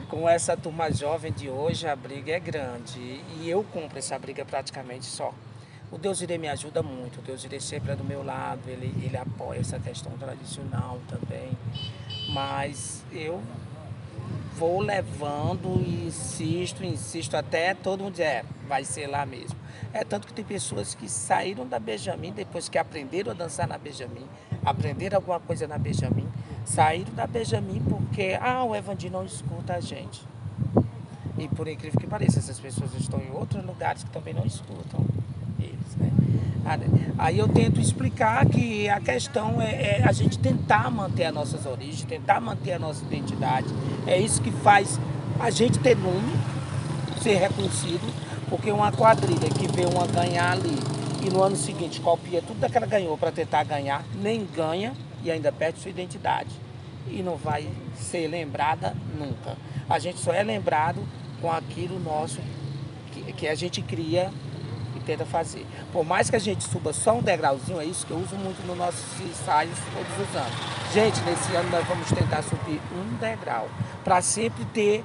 com 0.09 0.29
essa 0.29 0.57
turma 0.57 0.91
jovem 0.91 1.33
de 1.33 1.49
hoje, 1.49 1.87
a 1.87 1.95
briga 1.95 2.33
é 2.33 2.41
grande. 2.41 3.21
E 3.39 3.49
eu 3.49 3.65
cumpro 3.73 3.99
essa 3.99 4.19
briga 4.19 4.45
praticamente 4.45 5.05
só. 5.05 5.33
O 5.91 5.99
Deus 5.99 6.21
Irei 6.21 6.37
me 6.37 6.49
ajuda 6.49 6.83
muito, 6.83 7.21
o 7.21 7.23
Deus 7.23 7.45
Irei 7.45 7.61
sempre 7.61 7.93
é 7.93 7.97
do 7.97 8.03
meu 8.03 8.25
lado, 8.25 8.61
ele, 8.67 8.93
ele 9.05 9.17
apoia 9.17 9.61
essa 9.61 9.79
questão 9.79 10.13
tradicional 10.19 11.01
também. 11.09 11.57
Mas 12.29 13.05
eu 13.13 13.41
vou 14.57 14.81
levando 14.81 15.81
e 15.87 16.07
insisto, 16.09 16.85
insisto 16.85 17.37
até 17.37 17.73
todo 17.73 18.03
mundo 18.03 18.13
dizer, 18.13 18.25
é, 18.25 18.45
vai 18.67 18.85
ser 18.85 19.07
lá 19.07 19.25
mesmo. 19.25 19.57
É 19.93 20.03
tanto 20.03 20.27
que 20.27 20.33
tem 20.33 20.45
pessoas 20.45 20.95
que 20.95 21.09
saíram 21.09 21.65
da 21.67 21.79
Benjamin 21.79 22.33
depois 22.33 22.69
que 22.69 22.79
aprenderam 22.79 23.31
a 23.31 23.35
dançar 23.35 23.69
na 23.69 23.79
Benjamin, 23.79 24.27
aprenderam 24.65 25.19
alguma 25.19 25.39
coisa 25.39 25.69
na 25.69 25.79
Benjamin, 25.79 26.29
saíram 26.65 27.15
da 27.15 27.29
Benjamin 27.29 27.81
porque, 27.89 28.37
ah, 28.41 28.65
o 28.65 28.75
Evandir 28.75 29.11
não 29.11 29.25
escuta 29.25 29.75
a 29.75 29.81
gente. 29.81 30.23
E 31.39 31.47
por 31.49 31.69
incrível 31.69 32.01
que 32.01 32.07
pareça, 32.07 32.41
essas 32.41 32.59
pessoas 32.59 32.93
estão 32.95 33.21
em 33.21 33.31
outros 33.31 33.65
lugares 33.65 34.03
que 34.03 34.11
também 34.11 34.35
não 34.35 34.45
escutam. 34.45 35.07
Aí 37.19 37.39
eu 37.39 37.49
tento 37.49 37.81
explicar 37.81 38.45
que 38.47 38.89
a 38.89 39.01
questão 39.01 39.61
é, 39.63 40.01
é, 40.01 40.03
a 40.05 40.13
gente 40.13 40.39
tentar 40.39 40.91
manter 40.91 41.25
as 41.27 41.35
nossas 41.35 41.65
origens, 41.65 42.05
tentar 42.05 42.41
manter 42.41 42.73
a 42.73 42.79
nossa 42.79 43.05
identidade. 43.05 43.69
É 44.07 44.19
isso 44.19 44.43
que 44.43 44.51
faz 44.51 44.99
a 45.39 45.51
gente 45.51 45.79
ter 45.79 45.97
nome, 45.97 46.35
ser 47.23 47.37
reconhecido, 47.37 48.13
porque 48.51 48.71
uma 48.71 48.91
quadrilha 48.91 49.49
que 49.49 49.67
vê 49.69 49.87
uma 49.87 50.07
ganhar 50.07 50.53
ali 50.53 50.77
e 51.25 51.31
no 51.31 51.43
ano 51.43 51.57
seguinte 51.57 52.01
copia 52.01 52.43
tudo 52.43 52.69
que 52.69 52.77
ela 52.77 52.87
ganhou 52.87 53.17
para 53.17 53.33
tentar 53.33 53.65
ganhar, 53.65 54.05
nem 54.21 54.45
ganha 54.45 54.93
e 55.23 55.31
ainda 55.31 55.51
perde 55.53 55.81
sua 55.81 55.91
identidade. 55.91 56.51
E 57.09 57.23
não 57.23 57.37
vai 57.37 57.69
ser 57.97 58.27
lembrada 58.27 58.95
nunca. 59.19 59.57
A 59.89 59.99
gente 59.99 60.19
só 60.19 60.33
é 60.33 60.43
lembrado 60.43 61.01
com 61.41 61.51
aquilo 61.51 61.99
nosso 61.99 62.41
que, 63.13 63.33
que 63.33 63.49
a 63.49 63.55
gente 63.55 63.81
cria 63.81 64.33
tenta 65.07 65.25
fazer. 65.25 65.65
Por 65.93 66.05
mais 66.05 66.29
que 66.29 66.37
a 66.37 66.39
gente 66.39 66.65
suba 66.65 66.93
só 66.93 67.15
um 67.15 67.23
degrauzinho, 67.23 67.81
é 67.81 67.85
isso 67.85 68.05
que 68.05 68.11
eu 68.11 68.19
uso 68.19 68.35
muito 68.37 68.67
nos 68.67 68.77
nossos 68.77 69.21
ensaios 69.21 69.79
todos 69.95 70.29
os 70.29 70.37
anos. 70.37 70.93
Gente, 70.93 71.21
nesse 71.23 71.55
ano 71.55 71.71
nós 71.71 71.87
vamos 71.87 72.11
tentar 72.11 72.43
subir 72.43 72.81
um 72.93 73.17
degrau, 73.17 73.69
para 74.05 74.21
sempre 74.21 74.65
ter 74.67 75.05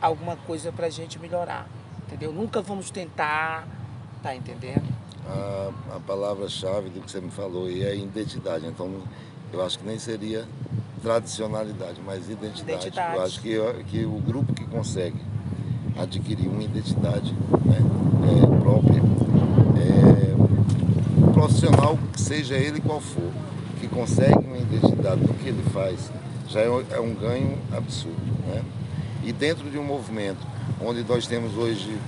alguma 0.00 0.36
coisa 0.36 0.72
para 0.72 0.86
a 0.86 0.90
gente 0.90 1.18
melhorar, 1.18 1.68
entendeu? 2.06 2.32
Nunca 2.32 2.62
vamos 2.62 2.90
tentar, 2.90 3.66
tá 4.22 4.34
entendendo? 4.34 4.84
A, 5.26 5.96
a 5.96 6.00
palavra-chave 6.00 6.90
do 6.90 7.00
que 7.00 7.10
você 7.10 7.20
me 7.20 7.30
falou 7.30 7.66
aí 7.66 7.84
é 7.84 7.96
identidade, 7.96 8.66
então 8.66 9.02
eu 9.52 9.64
acho 9.64 9.78
que 9.78 9.86
nem 9.86 9.98
seria 9.98 10.46
tradicionalidade, 11.02 12.00
mas 12.04 12.28
identidade. 12.28 12.86
identidade. 12.86 13.16
Eu 13.16 13.22
acho 13.22 13.40
que, 13.40 13.84
que 13.84 14.04
o 14.04 14.18
grupo 14.18 14.52
que 14.54 14.64
consegue 14.64 15.18
adquirir 15.98 16.48
uma 16.48 16.62
identidade 16.62 17.32
né, 17.64 17.78
é, 17.78 18.60
própria, 18.60 19.00
profissional, 21.44 21.98
seja 22.16 22.54
ele 22.54 22.80
qual 22.80 23.00
for, 23.00 23.30
que 23.78 23.86
consegue 23.86 24.38
uma 24.38 24.56
identidade 24.56 25.20
do 25.20 25.34
que 25.34 25.48
ele 25.48 25.62
faz, 25.74 26.10
já 26.48 26.60
é, 26.60 26.68
é 26.92 27.00
um 27.00 27.14
ganho 27.14 27.58
absurdo. 27.76 28.16
Né? 28.46 28.62
E 29.22 29.30
dentro 29.32 29.68
de 29.68 29.76
um 29.76 29.84
movimento 29.84 30.38
onde 30.82 31.04
nós 31.04 31.26
temos 31.26 31.54
hoje 31.54 31.98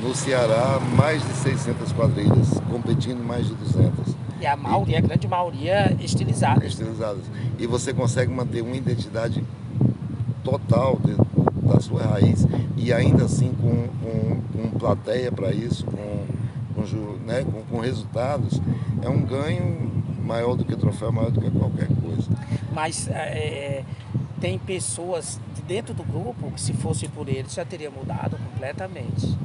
no 0.00 0.14
Ceará 0.14 0.78
mais 0.96 1.20
de 1.20 1.32
600 1.34 1.92
quadrilhas, 1.92 2.60
competindo 2.70 3.24
mais 3.24 3.48
de 3.48 3.54
200. 3.54 4.14
E 4.40 4.46
a 4.46 4.56
maioria, 4.56 4.94
e, 4.94 4.98
a 4.98 5.00
grande 5.00 5.26
maioria 5.26 5.96
estilizadas. 6.00 6.64
Estilizadas. 6.64 7.24
E 7.58 7.66
você 7.66 7.92
consegue 7.92 8.32
manter 8.32 8.62
uma 8.62 8.76
identidade 8.76 9.42
total 10.44 11.00
de, 11.04 11.16
da 11.66 11.80
sua 11.80 12.02
raiz 12.02 12.46
e 12.76 12.92
ainda 12.92 13.24
assim 13.24 13.52
com, 13.60 13.88
com, 14.00 14.40
com 14.52 14.78
plateia 14.78 15.32
para 15.32 15.50
isso, 15.52 15.84
com, 15.86 16.24
com, 16.76 16.82
né, 17.24 17.44
com, 17.44 17.62
com 17.62 17.80
resultados, 17.80 18.60
é 19.02 19.08
um 19.08 19.22
ganho 19.22 19.90
maior 20.22 20.54
do 20.54 20.64
que 20.64 20.76
troféu, 20.76 21.10
maior 21.10 21.30
do 21.30 21.40
que 21.40 21.50
qualquer 21.50 21.88
coisa. 21.88 22.28
Mas 22.72 23.08
é, 23.08 23.82
tem 24.40 24.58
pessoas 24.58 25.40
dentro 25.66 25.94
do 25.94 26.04
grupo 26.04 26.50
que 26.52 26.60
se 26.60 26.74
fosse 26.74 27.08
por 27.08 27.28
eles 27.28 27.54
já 27.54 27.64
teria 27.64 27.90
mudado 27.90 28.36
completamente. 28.36 29.36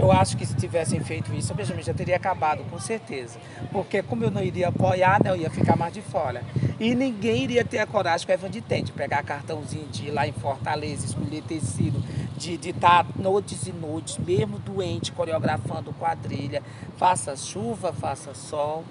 Eu 0.00 0.10
acho 0.10 0.34
que 0.34 0.46
se 0.46 0.54
tivessem 0.54 0.98
feito 1.00 1.32
isso, 1.34 1.52
Benjamin 1.52 1.82
já 1.82 1.92
teria 1.92 2.16
acabado, 2.16 2.64
com 2.70 2.78
certeza. 2.78 3.38
Porque 3.70 4.02
como 4.02 4.24
eu 4.24 4.30
não 4.30 4.42
iria 4.42 4.68
apoiar, 4.68 5.22
né, 5.22 5.30
eu 5.30 5.36
ia 5.36 5.50
ficar 5.50 5.76
mais 5.76 5.92
de 5.92 6.00
fora. 6.00 6.42
E 6.78 6.94
ninguém 6.94 7.44
iria 7.44 7.62
ter 7.62 7.78
a 7.78 7.86
coragem 7.86 8.26
que 8.26 8.32
o 8.32 8.34
Evan 8.34 8.50
tem, 8.66 8.82
de 8.82 8.92
pegar 8.92 9.22
cartãozinho 9.22 9.86
de 9.88 10.06
ir 10.06 10.10
lá 10.10 10.26
em 10.26 10.32
Fortaleza, 10.32 11.04
escolher 11.04 11.42
tecido, 11.42 12.02
de 12.48 12.70
estar 12.70 13.04
tá 13.04 13.10
noites 13.16 13.66
e 13.66 13.72
noites, 13.72 14.16
mesmo 14.18 14.58
doente, 14.58 15.12
coreografando 15.12 15.92
quadrilha, 15.92 16.62
faça 16.96 17.36
chuva, 17.36 17.92
faça 17.92 18.34
sol. 18.34 18.84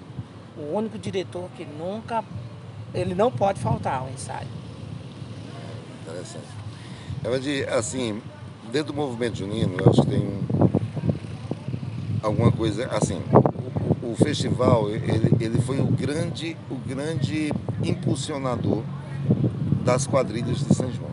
O 0.56 0.76
único 0.76 0.98
diretor 0.98 1.48
que 1.56 1.64
nunca, 1.64 2.24
ele 2.94 3.14
não 3.14 3.30
pode 3.30 3.60
faltar 3.60 4.00
ao 4.00 4.08
ensaio. 4.10 4.48
Interessante. 6.02 6.46
Evan, 7.24 7.78
assim, 7.78 8.22
dentro 8.70 8.92
do 8.92 8.94
movimento 8.94 9.38
junino, 9.38 9.76
eu 9.78 9.90
acho 9.90 10.02
que 10.02 10.08
tem 10.08 10.20
um 10.20 10.70
alguma 12.22 12.52
coisa 12.52 12.86
assim. 12.88 13.20
O, 14.02 14.12
o 14.12 14.16
festival 14.16 14.90
ele, 14.90 15.34
ele 15.40 15.60
foi 15.62 15.80
o 15.80 15.86
grande, 15.86 16.56
o 16.70 16.76
grande 16.76 17.52
impulsionador 17.82 18.82
das 19.84 20.06
quadrilhas 20.06 20.58
de 20.58 20.74
São 20.74 20.90
João, 20.92 21.10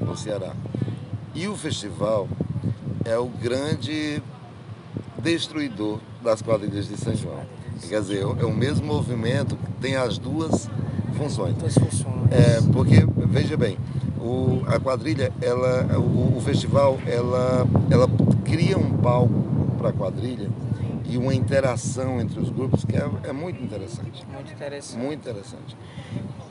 no 0.00 0.16
Ceará. 0.16 0.54
E 1.34 1.48
o 1.48 1.56
festival 1.56 2.28
é 3.04 3.16
o 3.16 3.26
grande 3.26 4.22
destruidor 5.18 5.98
das 6.22 6.42
quadrilhas 6.42 6.88
de 6.88 6.96
São 6.96 7.14
João. 7.14 7.40
Quer 7.88 8.00
dizer, 8.00 8.20
é 8.20 8.44
o 8.44 8.54
mesmo 8.54 8.86
movimento 8.86 9.56
que 9.56 9.72
tem 9.80 9.96
as 9.96 10.18
duas 10.18 10.68
funções. 11.16 11.54
Duas 11.54 11.74
funções. 11.74 12.30
É, 12.30 12.60
porque, 12.72 13.06
veja 13.28 13.56
bem, 13.56 13.78
o, 14.18 14.62
a 14.66 14.78
quadrilha, 14.78 15.32
ela, 15.40 15.98
o, 15.98 16.36
o 16.36 16.40
festival, 16.40 16.98
ela, 17.06 17.66
ela 17.90 18.06
cria 18.44 18.76
um 18.78 18.96
palco 18.98 19.42
para 19.78 19.88
a 19.88 19.92
quadrilha 19.92 20.50
e 21.08 21.16
uma 21.16 21.34
interação 21.34 22.20
entre 22.20 22.38
os 22.38 22.50
grupos 22.50 22.84
que 22.84 22.96
é, 22.96 23.08
é, 23.24 23.32
muito 23.32 23.62
interessante. 23.62 24.24
Muito 24.32 24.52
interessante. 24.52 25.02
Muito 25.02 25.20
interessante. 25.20 25.76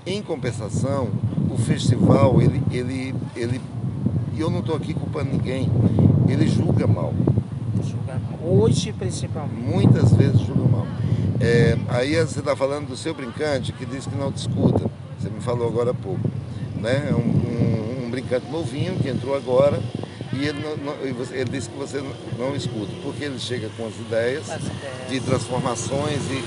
Em 0.05 0.21
compensação, 0.21 1.09
o 1.49 1.57
festival, 1.57 2.41
ele, 2.41 2.61
ele, 2.71 3.15
ele 3.35 3.61
e 4.33 4.39
eu 4.39 4.49
não 4.49 4.59
estou 4.59 4.75
aqui 4.75 4.93
culpando 4.93 5.31
ninguém, 5.31 5.69
ele 6.27 6.47
julga 6.47 6.87
mal. 6.87 7.13
Julga 7.83 8.19
Hoje, 8.43 8.93
principalmente. 8.93 9.61
Muitas 9.61 10.13
vezes 10.13 10.41
julga 10.41 10.67
mal. 10.67 10.87
É, 11.39 11.77
aí 11.89 12.15
você 12.15 12.39
está 12.39 12.55
falando 12.55 12.87
do 12.87 12.97
seu 12.97 13.13
brincante 13.13 13.71
que 13.73 13.85
diz 13.85 14.05
que 14.05 14.15
não 14.15 14.31
discuta. 14.31 14.89
Você 15.19 15.29
me 15.29 15.41
falou 15.41 15.67
agora 15.67 15.91
há 15.91 15.93
pouco. 15.93 16.29
Né? 16.75 17.13
Um, 17.13 18.03
um, 18.03 18.05
um 18.05 18.09
brincante 18.09 18.49
novinho 18.51 18.95
que 18.97 19.09
entrou 19.09 19.35
agora 19.35 19.81
e 20.33 20.45
ele, 20.45 20.59
não, 20.63 20.77
não, 20.77 20.93
ele 21.03 21.49
disse 21.49 21.69
que 21.69 21.77
você 21.77 22.01
não 22.37 22.55
escuta, 22.55 22.91
porque 23.03 23.25
ele 23.25 23.37
chega 23.37 23.69
com 23.75 23.85
as 23.85 23.95
ideias, 23.95 24.49
as 24.49 24.61
ideias. 24.61 25.09
de 25.09 25.19
transformações 25.19 26.21
e, 26.29 26.43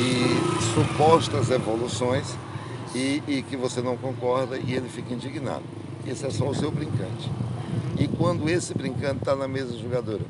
e 0.00 0.74
supostas 0.74 1.50
evoluções 1.50 2.34
e, 2.92 3.22
e, 3.28 3.42
que 3.42 3.56
você 3.56 3.80
não 3.80 3.96
concorda 3.96 4.58
e 4.58 4.74
ele 4.74 4.88
fica 4.88 5.14
indignado. 5.14 5.62
Esse 6.06 6.26
é 6.26 6.30
só 6.30 6.48
o 6.48 6.54
seu 6.54 6.70
brincante. 6.70 7.30
E 7.98 8.08
quando 8.08 8.48
esse 8.48 8.72
brincante 8.74 9.18
está 9.18 9.36
na 9.36 9.46
mesa 9.46 9.76
jogadora? 9.76 10.22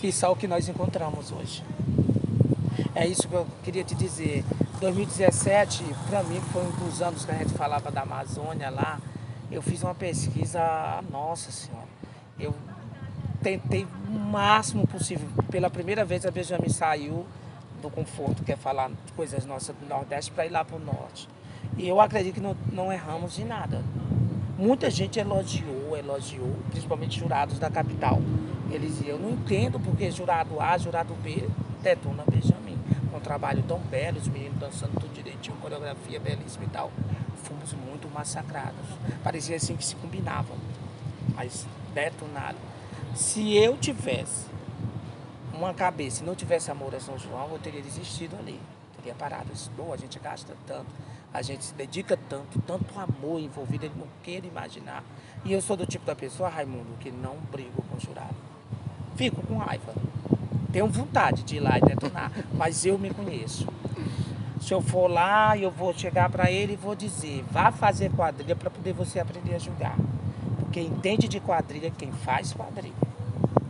Que 0.00 0.12
só 0.12 0.32
o 0.32 0.36
que 0.36 0.46
nós 0.46 0.68
encontramos 0.68 1.32
hoje. 1.32 1.62
É 2.94 3.06
isso 3.06 3.26
que 3.28 3.34
eu 3.34 3.46
queria 3.64 3.84
te 3.84 3.94
dizer. 3.94 4.44
2017, 4.80 5.84
para 6.08 6.22
mim, 6.24 6.40
foi 6.52 6.62
um 6.62 6.70
dos 6.70 7.00
anos 7.00 7.24
que 7.24 7.30
a 7.30 7.34
gente 7.34 7.52
falava 7.54 7.90
da 7.90 8.02
Amazônia 8.02 8.68
lá, 8.68 9.00
eu 9.50 9.62
fiz 9.62 9.82
uma 9.82 9.94
pesquisa, 9.94 10.60
nossa 11.10 11.52
senhora, 11.52 11.86
eu 12.38 12.54
tentei 13.42 13.86
o 14.08 14.10
máximo 14.10 14.86
possível. 14.86 15.28
Pela 15.50 15.68
primeira 15.70 16.04
vez 16.04 16.24
a 16.24 16.30
Benjamin 16.30 16.68
saiu 16.68 17.26
do 17.80 17.90
conforto, 17.90 18.42
quer 18.42 18.56
falar 18.56 18.90
coisas 19.14 19.44
nossas 19.44 19.76
do 19.76 19.86
Nordeste, 19.86 20.30
para 20.30 20.46
ir 20.46 20.50
lá 20.50 20.64
para 20.64 20.76
o 20.76 20.80
Norte. 20.80 21.28
E 21.76 21.88
eu 21.88 22.00
acredito 22.00 22.34
que 22.34 22.40
não, 22.40 22.56
não 22.72 22.92
erramos 22.92 23.38
em 23.38 23.44
nada. 23.44 23.82
Muita 24.58 24.90
gente 24.90 25.18
elogiou, 25.18 25.96
elogiou, 25.96 26.54
principalmente 26.70 27.18
jurados 27.18 27.58
da 27.58 27.70
capital. 27.70 28.20
Eles 28.70 29.02
eu 29.06 29.18
não 29.18 29.30
entendo 29.30 29.80
porque 29.80 30.10
jurado 30.10 30.60
A, 30.60 30.78
jurado 30.78 31.14
B 31.22 31.48
detona 31.82 32.24
Benjamin. 32.30 32.78
Um 33.14 33.20
trabalho 33.20 33.62
tão 33.66 33.78
belo, 33.78 34.18
os 34.18 34.28
meninos 34.28 34.58
dançando 34.58 34.92
tudo 35.00 35.12
direitinho, 35.12 35.56
coreografia 35.56 36.18
belíssima 36.20 36.64
e 36.64 36.68
tal 36.68 36.90
fomos 37.42 37.72
muito 37.72 38.08
massacrados. 38.08 38.86
Parecia 39.22 39.56
assim 39.56 39.76
que 39.76 39.84
se 39.84 39.94
combinavam, 39.96 40.56
mas 41.34 41.66
detonaram. 41.94 42.58
Se 43.14 43.56
eu 43.56 43.76
tivesse 43.76 44.46
uma 45.52 45.74
cabeça 45.74 46.22
e 46.22 46.26
não 46.26 46.34
tivesse 46.34 46.70
amor 46.70 46.94
a 46.94 47.00
São 47.00 47.18
João, 47.18 47.50
eu 47.52 47.58
teria 47.58 47.82
desistido 47.82 48.36
ali. 48.38 48.58
Teria 48.96 49.14
parado. 49.14 49.52
Estou, 49.52 49.92
a 49.92 49.96
gente 49.96 50.18
gasta 50.18 50.56
tanto, 50.66 50.86
a 51.32 51.40
gente 51.40 51.64
se 51.64 51.74
dedica 51.74 52.18
tanto, 52.28 52.60
tanto 52.60 52.98
amor 52.98 53.40
envolvido, 53.40 53.86
ele 53.86 53.94
não 53.96 54.06
queira 54.22 54.46
imaginar. 54.46 55.02
E 55.44 55.52
eu 55.52 55.62
sou 55.62 55.76
do 55.76 55.86
tipo 55.86 56.04
da 56.04 56.14
pessoa, 56.14 56.48
Raimundo, 56.48 56.96
que 57.00 57.10
não 57.10 57.36
brigo 57.50 57.82
com 57.88 57.96
o 57.96 58.00
jurado. 58.00 58.34
Fico 59.16 59.44
com 59.46 59.56
raiva. 59.56 59.94
Tenho 60.70 60.86
vontade 60.86 61.42
de 61.42 61.56
ir 61.56 61.60
lá 61.60 61.78
e 61.78 61.80
detonar, 61.80 62.30
mas 62.52 62.84
eu 62.84 62.98
me 62.98 63.10
conheço. 63.10 63.66
Se 64.60 64.72
eu 64.72 64.80
for 64.80 65.08
lá, 65.08 65.56
eu 65.56 65.70
vou 65.70 65.92
chegar 65.92 66.30
para 66.30 66.50
ele 66.50 66.74
e 66.74 66.76
vou 66.76 66.94
dizer: 66.94 67.44
vá 67.50 67.72
fazer 67.72 68.10
quadrilha 68.10 68.54
para 68.54 68.70
poder 68.70 68.92
você 68.92 69.18
aprender 69.18 69.54
a 69.54 69.58
julgar. 69.58 69.96
Porque 70.60 70.80
entende 70.80 71.28
de 71.28 71.40
quadrilha 71.40 71.90
quem 71.90 72.12
faz 72.12 72.52
quadrilha. 72.52 72.94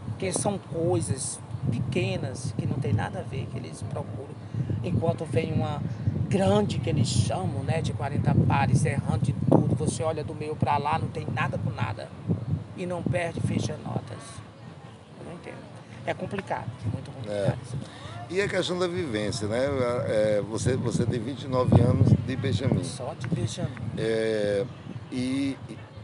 Porque 0.09 0.33
são 0.33 0.59
coisas 0.59 1.41
pequenas 1.71 2.53
que 2.59 2.67
não 2.67 2.79
tem 2.79 2.93
nada 2.93 3.21
a 3.21 3.23
ver 3.23 3.47
que 3.47 3.57
eles 3.57 3.83
procuram. 3.83 4.33
Enquanto 4.85 5.25
vem 5.25 5.53
uma 5.53 5.81
grande 6.33 6.79
que 6.79 6.89
eles 6.89 7.09
chamam, 7.09 7.63
né, 7.63 7.83
de 7.83 7.93
40 7.93 8.35
pares, 8.49 8.85
errando 8.87 9.27
de 9.27 9.35
tudo, 9.51 9.75
você 9.77 10.03
olha 10.03 10.25
do 10.25 10.35
meio 10.35 10.57
para 10.57 10.79
lá, 10.79 10.99
não 10.99 11.09
tem 11.09 11.27
nada 11.31 11.59
com 11.59 11.71
nada. 11.71 12.09
E 12.75 12.87
não 12.87 13.03
perde, 13.03 13.39
fecha 13.41 13.77
notas. 13.85 14.19
Eu 15.21 15.27
não 15.27 15.35
entendo. 15.35 15.63
É 16.07 16.15
complicado, 16.15 16.71
muito 16.91 17.11
complicado. 17.11 17.59
É. 18.31 18.33
E 18.35 18.41
a 18.41 18.49
questão 18.49 18.79
da 18.79 18.87
vivência, 18.87 19.47
né? 19.47 19.67
É, 20.07 20.43
você, 20.49 20.75
você 20.75 21.05
tem 21.05 21.21
29 21.21 21.79
anos 21.83 22.09
de 22.27 22.35
Benjamin. 22.35 22.83
Só 22.83 23.13
de 23.13 23.29
Benjamin. 23.29 23.71
É, 23.99 24.65
e, 25.13 25.55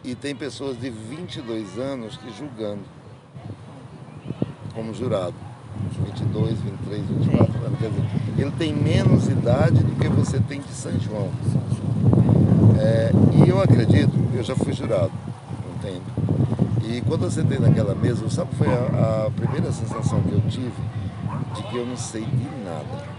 e 0.04 0.14
tem 0.14 0.36
pessoas 0.36 0.78
de 0.78 0.90
22 0.90 1.78
anos 1.78 2.18
te 2.18 2.30
julgando 2.36 2.84
como 4.74 4.92
jurado. 4.92 5.34
22, 6.04 6.60
23, 6.60 7.06
24 7.06 7.64
anos. 7.64 7.78
Quer 7.78 7.88
dizer, 7.88 8.27
ele 8.38 8.50
tem 8.52 8.72
menos 8.72 9.28
idade 9.28 9.82
do 9.82 9.94
que 9.96 10.08
você 10.08 10.38
tem 10.40 10.60
de 10.60 10.72
São 10.72 10.92
João. 11.00 11.30
É, 12.80 13.10
e 13.32 13.48
eu 13.48 13.60
acredito, 13.60 14.12
eu 14.34 14.42
já 14.42 14.54
fui 14.54 14.72
jurado 14.72 15.10
um 15.68 15.78
tempo, 15.78 16.84
E 16.84 17.00
quando 17.02 17.24
eu 17.24 17.30
sentei 17.30 17.58
naquela 17.58 17.94
mesa, 17.94 18.28
sabe 18.30 18.54
foi 18.54 18.68
a, 18.68 19.26
a 19.26 19.30
primeira 19.30 19.72
sensação 19.72 20.20
que 20.22 20.32
eu 20.32 20.40
tive 20.48 20.72
de 21.54 21.62
que 21.64 21.76
eu 21.76 21.84
não 21.84 21.96
sei 21.96 22.24
de 22.24 22.48
nada. 22.64 23.18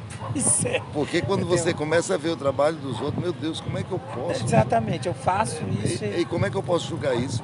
É. 0.66 0.82
Porque 0.94 1.22
quando 1.22 1.46
você 1.46 1.74
começa 1.74 2.14
a 2.14 2.18
ver 2.18 2.30
o 2.30 2.36
trabalho 2.36 2.78
dos 2.78 3.02
outros, 3.02 3.22
meu 3.22 3.34
Deus, 3.34 3.60
como 3.60 3.78
é 3.78 3.84
que 3.84 3.92
eu 3.92 4.00
posso? 4.00 4.44
Exatamente, 4.44 5.08
eu 5.08 5.14
faço 5.14 5.64
isso. 5.84 6.04
E, 6.04 6.22
e 6.22 6.26
como 6.26 6.46
é 6.46 6.50
que 6.50 6.56
eu 6.56 6.64
posso 6.64 6.88
julgar 6.88 7.16
isso? 7.16 7.44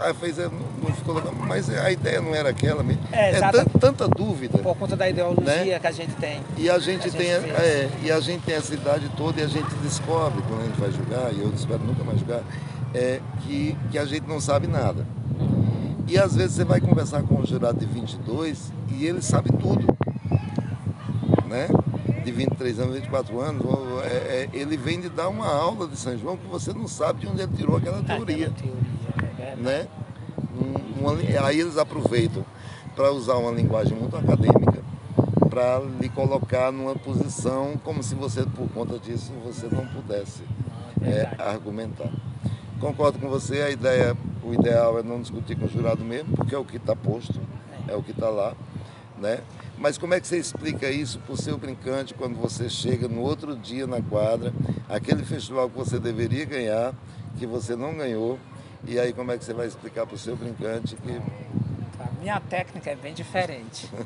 Ah, 0.00 0.14
fez, 0.14 0.36
não 0.38 0.92
ficou. 0.94 1.20
Mas 1.46 1.68
a 1.70 1.90
ideia 1.90 2.20
não 2.20 2.34
era 2.34 2.50
aquela 2.50 2.82
mesmo. 2.82 3.02
É, 3.12 3.32
é 3.32 3.40
tanta 3.80 4.06
dúvida. 4.08 4.58
Por 4.58 4.76
conta 4.76 4.94
da 4.96 5.08
ideologia 5.08 5.44
Né? 5.74 5.78
que 5.78 5.86
a 5.86 5.90
gente 5.90 6.14
tem. 6.14 6.40
E 6.56 6.70
a 6.70 6.78
gente, 6.78 7.08
A 7.08 7.10
gente 7.10 7.16
tem, 7.16 7.26
vê. 7.40 7.48
é, 7.50 7.90
e 8.02 8.10
a 8.12 8.20
gente 8.20 8.42
tem 8.44 8.54
essa 8.54 8.72
idade 8.74 9.10
toda 9.16 9.40
e 9.40 9.44
a 9.44 9.48
gente 9.48 9.68
descobre, 9.82 10.40
quando 10.48 10.62
a 10.62 10.64
gente 10.66 10.80
vai 10.80 10.92
julgar, 10.92 11.32
e 11.34 11.40
eu 11.40 11.52
espero 11.54 11.80
nunca 11.84 12.04
mais 12.04 12.18
julgar, 12.20 12.42
é, 12.94 13.20
que, 13.42 13.76
que 13.90 13.98
a 13.98 14.04
gente 14.04 14.26
não 14.28 14.40
sabe 14.40 14.66
nada. 14.68 15.04
E 16.06 16.16
às 16.16 16.34
vezes 16.36 16.52
você 16.56 16.64
vai 16.64 16.80
conversar 16.80 17.22
com 17.22 17.34
um 17.34 17.44
jurado 17.46 17.78
de 17.78 17.86
22 17.86 18.72
e 18.96 19.04
ele 19.04 19.20
sabe 19.20 19.50
tudo. 19.52 19.84
Né? 21.46 21.68
De 22.24 22.32
23 22.32 22.78
anos, 22.80 22.94
24 22.96 23.40
anos, 23.40 23.62
é, 24.04 24.06
é, 24.06 24.48
ele 24.52 24.76
vem 24.76 25.00
de 25.00 25.08
dar 25.08 25.28
uma 25.28 25.46
aula 25.46 25.86
de 25.88 25.96
São 25.98 26.16
João 26.16 26.36
que 26.36 26.46
você 26.46 26.72
não 26.72 26.86
sabe 26.86 27.20
de 27.20 27.26
onde 27.26 27.42
ele 27.42 27.52
tirou 27.56 27.76
aquela 27.76 28.02
teoria 28.02 28.46
Aquela 28.46 28.50
teoria. 28.56 28.97
Né? 29.58 29.86
Um- 30.60 31.00
uma 31.00 31.12
aí 31.46 31.60
eles 31.60 31.76
aproveitam 31.76 32.44
para 32.94 33.12
usar 33.12 33.34
uma 33.36 33.50
linguagem 33.52 33.96
muito 33.96 34.16
acadêmica 34.16 34.82
para 35.48 35.80
lhe 36.00 36.08
colocar 36.08 36.70
numa 36.70 36.94
posição 36.94 37.76
como 37.82 38.02
se 38.02 38.14
você, 38.14 38.44
por 38.44 38.68
conta 38.70 38.98
disso, 38.98 39.32
você 39.44 39.66
não 39.70 39.86
pudesse 39.86 40.42
É 41.00 41.10
é, 41.10 41.30
argumentar. 41.38 42.10
Concordo 42.80 43.18
com 43.18 43.28
você, 43.28 43.62
a 43.62 43.70
ideia, 43.70 44.16
o 44.42 44.52
ideal 44.52 44.98
é 44.98 45.02
não 45.02 45.20
discutir 45.20 45.56
com 45.56 45.66
o 45.66 45.68
jurado 45.68 46.04
mesmo, 46.04 46.34
porque 46.36 46.54
é 46.54 46.58
o 46.58 46.64
que 46.64 46.76
está 46.76 46.94
posto, 46.94 47.40
é 47.86 47.94
o 47.94 48.02
que 48.02 48.10
está 48.10 48.28
lá, 48.28 48.54
né? 49.18 49.40
Mas 49.78 49.96
como 49.96 50.14
é 50.14 50.20
que 50.20 50.26
você 50.26 50.38
explica 50.38 50.90
isso 50.90 51.18
para 51.20 51.34
o 51.34 51.36
seu 51.36 51.56
brincante 51.56 52.14
quando 52.14 52.36
você 52.36 52.68
chega 52.68 53.06
no 53.08 53.20
outro 53.20 53.56
dia 53.56 53.86
na 53.86 54.02
quadra, 54.02 54.52
aquele 54.88 55.24
festival 55.24 55.70
que 55.70 55.76
você 55.76 55.98
deveria 56.00 56.44
ganhar, 56.44 56.92
que 57.38 57.46
você 57.46 57.76
não 57.76 57.96
ganhou, 57.96 58.38
e 58.86 58.98
aí 58.98 59.12
como 59.12 59.32
é 59.32 59.38
que 59.38 59.44
você 59.44 59.52
vai 59.52 59.66
explicar 59.66 60.06
para 60.06 60.14
o 60.14 60.18
seu 60.18 60.36
brincante 60.36 60.96
que 60.96 61.20
A 62.00 62.20
minha 62.20 62.40
técnica 62.40 62.90
é 62.90 62.96
bem 62.96 63.14
diferente. 63.14 63.88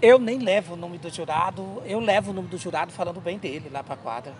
Eu 0.00 0.18
nem 0.18 0.38
levo 0.38 0.74
o 0.74 0.76
nome 0.76 0.98
do 0.98 1.08
jurado, 1.08 1.82
eu 1.86 2.00
levo 2.00 2.32
o 2.32 2.34
nome 2.34 2.48
do 2.48 2.58
jurado 2.58 2.92
falando 2.92 3.18
bem 3.18 3.38
dele 3.38 3.70
lá 3.70 3.82
para 3.82 3.96
quadra. 3.96 4.32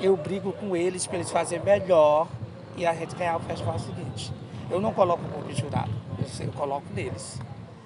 Eu 0.00 0.16
brigo 0.16 0.52
com 0.52 0.76
eles 0.76 1.04
para 1.04 1.16
eles 1.16 1.30
fazerem 1.30 1.64
melhor 1.64 2.28
e 2.76 2.86
a 2.86 2.94
gente 2.94 3.16
ganhar 3.16 3.36
o 3.36 3.40
festival 3.40 3.76
seguinte. 3.78 4.32
Eu 4.70 4.80
não 4.80 4.92
coloco 4.92 5.24
o 5.24 5.28
nome 5.28 5.52
do 5.52 5.58
jurado, 5.58 5.90
eu, 6.18 6.46
eu 6.46 6.52
coloco 6.52 6.86
neles. 6.94 7.40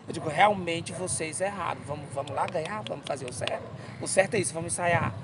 Eu 0.06 0.12
digo, 0.12 0.28
realmente 0.28 0.92
vocês 0.92 1.40
erraram, 1.40 1.80
vamos, 1.86 2.04
vamos 2.14 2.32
lá 2.32 2.46
ganhar, 2.46 2.82
vamos 2.86 3.06
fazer 3.06 3.24
o 3.24 3.32
certo. 3.32 3.64
O 4.02 4.06
certo 4.06 4.34
é 4.34 4.38
isso, 4.38 4.52
vamos 4.52 4.72
ensaiar. 4.72 5.14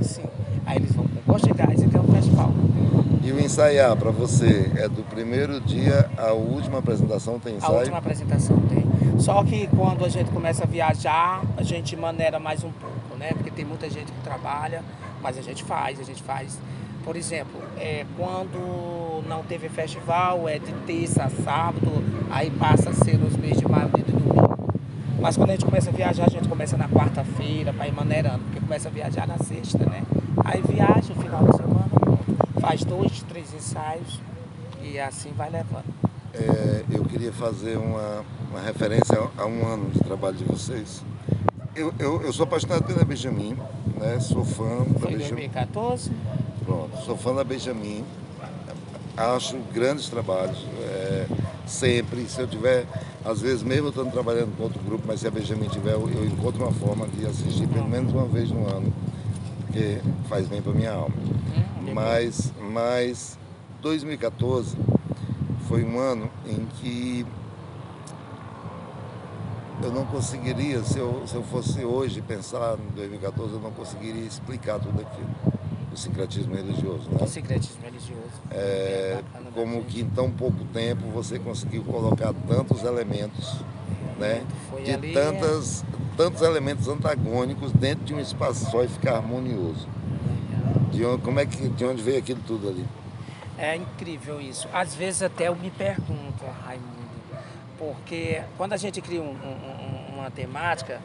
Assim, 0.00 0.24
aí 0.64 0.76
eles 0.76 0.92
vão 0.92 1.06
gás 1.54 1.82
e 1.82 1.86
ganham 1.86 2.04
o 2.08 2.12
festival. 2.12 2.52
E 3.28 3.32
o 3.32 3.38
ensaiar 3.38 3.94
para 3.94 4.10
você 4.10 4.72
é 4.74 4.88
do 4.88 5.02
primeiro 5.02 5.60
dia 5.60 6.10
à 6.16 6.32
última 6.32 6.78
apresentação 6.78 7.38
tem 7.38 7.52
A 7.52 7.56
ensaio? 7.58 7.78
última 7.80 7.98
apresentação 7.98 8.56
tem. 8.60 8.82
Só 9.20 9.44
que 9.44 9.66
quando 9.66 10.02
a 10.02 10.08
gente 10.08 10.30
começa 10.30 10.64
a 10.64 10.66
viajar, 10.66 11.42
a 11.54 11.62
gente 11.62 11.94
maneira 11.94 12.38
mais 12.38 12.64
um 12.64 12.70
pouco, 12.70 13.18
né? 13.18 13.32
Porque 13.34 13.50
tem 13.50 13.66
muita 13.66 13.90
gente 13.90 14.10
que 14.10 14.20
trabalha, 14.24 14.82
mas 15.22 15.36
a 15.36 15.42
gente 15.42 15.62
faz, 15.62 16.00
a 16.00 16.04
gente 16.04 16.22
faz. 16.22 16.58
Por 17.04 17.16
exemplo, 17.16 17.60
é, 17.76 18.06
quando 18.16 19.22
não 19.28 19.42
teve 19.42 19.68
festival, 19.68 20.48
é 20.48 20.58
de 20.58 20.72
terça 20.86 21.24
a 21.24 21.28
sábado, 21.28 22.02
aí 22.30 22.48
passa 22.48 22.88
a 22.88 22.94
ser 22.94 23.18
nos 23.18 23.36
meses 23.36 23.58
de 23.58 23.68
maio 23.68 23.90
e 23.98 24.02
de 24.04 24.10
domingo. 24.10 24.56
Mas 25.20 25.36
quando 25.36 25.50
a 25.50 25.52
gente 25.52 25.66
começa 25.66 25.90
a 25.90 25.92
viajar, 25.92 26.24
a 26.24 26.30
gente 26.30 26.48
começa 26.48 26.78
na 26.78 26.88
quarta-feira 26.88 27.74
para 27.74 27.86
ir 27.86 27.92
maneirando, 27.92 28.38
porque 28.44 28.58
começa 28.60 28.88
a 28.88 28.90
viajar 28.90 29.28
na 29.28 29.36
sexta, 29.36 29.84
né? 29.84 30.02
Aí 30.46 30.62
viaja 30.62 31.12
no 31.14 31.20
final 31.22 31.44
de 31.44 31.56
semana, 31.58 31.77
faz 32.68 32.84
dois, 32.84 33.22
três 33.22 33.54
ensaios 33.54 34.20
e 34.82 34.98
assim 34.98 35.30
vai 35.34 35.48
levando. 35.48 35.86
É, 36.34 36.84
eu 36.90 37.02
queria 37.04 37.32
fazer 37.32 37.78
uma, 37.78 38.22
uma 38.50 38.60
referência 38.60 39.18
a 39.38 39.46
um 39.46 39.66
ano 39.66 39.90
de 39.90 40.00
trabalho 40.00 40.36
de 40.36 40.44
vocês. 40.44 41.02
Eu, 41.74 41.94
eu, 41.98 42.20
eu 42.22 42.32
sou 42.32 42.44
apaixonado 42.44 42.84
pela 42.84 43.02
Benjamin, 43.06 43.56
né? 43.96 44.20
sou 44.20 44.44
fã 44.44 44.84
da 44.84 45.00
Foi 45.00 45.12
Benjamin. 45.12 45.48
2014. 45.48 46.12
Pronto, 46.62 46.96
sou 47.06 47.16
fã 47.16 47.34
da 47.34 47.42
Benjamin. 47.42 48.04
Acho 49.16 49.56
grandes 49.72 50.10
trabalhos. 50.10 50.58
é, 50.82 51.26
sempre, 51.66 52.28
se 52.28 52.40
eu 52.40 52.46
tiver, 52.46 52.86
às 53.24 53.40
vezes 53.40 53.62
mesmo 53.62 53.86
eu 53.86 53.90
estando 53.90 54.10
trabalhando 54.12 54.54
com 54.56 54.64
outro 54.64 54.80
grupo, 54.82 55.04
mas 55.06 55.20
se 55.20 55.26
a 55.26 55.30
Benjamin 55.30 55.68
tiver, 55.68 55.92
eu, 55.92 56.08
eu 56.10 56.26
encontro 56.26 56.62
uma 56.62 56.72
forma 56.72 57.06
de 57.08 57.26
assistir 57.26 57.66
pelo 57.68 57.88
menos 57.88 58.12
uma 58.12 58.26
vez 58.26 58.50
no 58.50 58.66
ano, 58.68 58.92
porque 59.66 59.98
faz 60.28 60.46
bem 60.46 60.60
para 60.62 60.72
minha 60.72 60.92
alma. 60.92 61.14
Hum, 61.16 61.92
Mas, 61.94 62.52
mas 62.78 63.36
2014 63.82 64.76
foi 65.66 65.84
um 65.84 65.98
ano 65.98 66.30
em 66.46 66.64
que 66.76 67.26
eu 69.82 69.92
não 69.92 70.04
conseguiria, 70.06 70.82
se 70.82 70.98
eu, 70.98 71.22
se 71.26 71.34
eu 71.34 71.42
fosse 71.42 71.84
hoje 71.84 72.20
pensar 72.20 72.76
em 72.78 72.94
2014, 72.96 73.52
eu 73.52 73.60
não 73.60 73.70
conseguiria 73.70 74.24
explicar 74.24 74.78
tudo 74.78 75.00
aquilo. 75.00 75.28
O 75.92 75.96
sincretismo 75.96 76.54
religioso, 76.54 77.08
né? 77.10 77.18
O 77.20 77.26
secretismo 77.26 77.82
religioso. 77.82 78.22
É, 78.50 79.20
como 79.54 79.82
que 79.84 80.00
em 80.00 80.08
tão 80.08 80.30
pouco 80.30 80.64
tempo 80.72 81.08
você 81.08 81.38
conseguiu 81.38 81.82
colocar 81.82 82.32
tantos 82.46 82.84
elementos, 82.84 83.56
né? 84.18 84.44
De 84.84 84.92
ali, 84.92 85.12
tantas, 85.12 85.84
tantos 86.16 86.42
elementos 86.42 86.86
antagônicos 86.88 87.72
dentro 87.72 88.04
de 88.04 88.14
um 88.14 88.20
espaço 88.20 88.70
só 88.70 88.84
e 88.84 88.88
ficar 88.88 89.16
harmonioso. 89.16 89.88
De 90.90 91.04
onde, 91.04 91.22
como 91.22 91.38
é 91.40 91.46
que, 91.46 91.68
de 91.68 91.84
onde 91.84 92.02
veio 92.02 92.18
aquilo 92.18 92.40
tudo 92.46 92.68
ali? 92.68 92.86
É 93.58 93.76
incrível 93.76 94.40
isso. 94.40 94.68
Às 94.72 94.94
vezes 94.94 95.22
até 95.22 95.48
eu 95.48 95.56
me 95.56 95.70
pergunto, 95.70 96.44
Raimundo, 96.64 96.88
porque 97.78 98.42
quando 98.56 98.72
a 98.72 98.76
gente 98.76 99.00
cria 99.00 99.20
um- 99.20 99.24
um- 99.24 100.12
um- 100.14 100.18
uma 100.18 100.30
temática, 100.30 101.00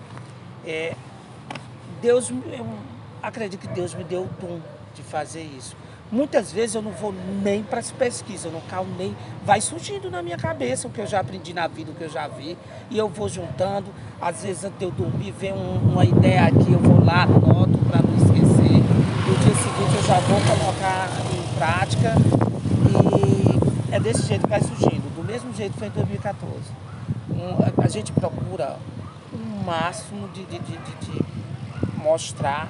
é, 0.65 0.95
Deus, 2.01 2.29
eu 2.29 2.65
acredito 3.21 3.59
que 3.61 3.67
Deus 3.67 3.93
me 3.93 4.03
deu 4.03 4.23
o 4.23 4.29
dom 4.39 4.59
de 4.95 5.01
fazer 5.01 5.41
isso. 5.43 5.75
Muitas 6.11 6.51
vezes 6.51 6.75
eu 6.75 6.81
não 6.81 6.91
vou 6.91 7.11
nem 7.41 7.63
para 7.63 7.79
as 7.79 7.89
pesquisas, 7.89 8.45
eu 8.45 8.51
não 8.51 8.61
calmo 8.61 8.93
nem. 8.97 9.15
Vai 9.43 9.59
surgindo 9.59 10.11
na 10.11 10.21
minha 10.21 10.37
cabeça 10.37 10.87
o 10.87 10.91
que 10.91 11.01
eu 11.01 11.07
já 11.07 11.19
aprendi 11.21 11.53
na 11.53 11.65
vida, 11.65 11.91
o 11.91 11.95
que 11.95 12.03
eu 12.03 12.09
já 12.09 12.27
vi, 12.27 12.55
e 12.91 12.97
eu 12.97 13.09
vou 13.09 13.27
juntando. 13.27 13.87
Às 14.21 14.43
vezes 14.43 14.63
antes 14.63 14.77
de 14.77 14.85
eu 14.85 14.91
dormir, 14.91 15.31
vem 15.31 15.53
um- 15.53 15.91
uma 15.91 16.05
ideia 16.05 16.43
aqui, 16.45 16.71
eu 16.71 16.79
vou 16.79 17.03
lá, 17.03 17.23
anoto 17.23 17.79
para 17.89 18.01
não 18.03 18.15
esquecer. 18.15 18.77
No 19.25 19.35
dia 19.39 19.55
seguinte 19.55 19.92
eu 19.92 19.92
já 20.05 20.19
vou 20.19 20.39
colocar 20.41 21.07
em 21.33 21.55
prática 21.57 22.13
e 23.89 23.95
é 23.95 23.99
desse 23.99 24.27
jeito 24.27 24.43
que 24.43 24.49
vai 24.49 24.61
surgindo. 24.61 25.15
Do 25.15 25.23
mesmo 25.23 25.53
jeito 25.53 25.73
que 25.73 25.79
foi 25.79 25.87
em 25.87 25.91
2014. 25.91 26.53
Um, 27.31 27.83
a, 27.83 27.87
gente 27.87 28.11
procura 28.11 28.77
o 29.31 29.63
máximo 29.65 30.27
de, 30.29 30.43
de, 30.45 30.59
de, 30.59 30.77
de- 30.77 30.95
de 31.11 31.25
mostrar 31.97 32.69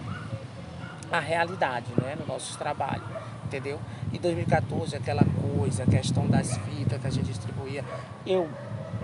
a 1.11 1.19
realidade 1.19 1.87
né, 2.01 2.15
no 2.19 2.25
nosso 2.25 2.57
trabalho, 2.57 3.03
entendeu? 3.45 3.79
Em 4.11 4.17
2014, 4.19 4.95
aquela 4.95 5.23
coisa, 5.57 5.83
a 5.83 5.85
questão 5.85 6.27
das 6.27 6.57
fitas 6.57 6.99
que 7.01 7.07
a 7.07 7.09
gente 7.09 7.25
distribuía. 7.25 7.83
Eu, 8.25 8.49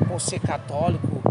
por 0.08 0.22
ser 0.22 0.40
católico, 0.40 1.22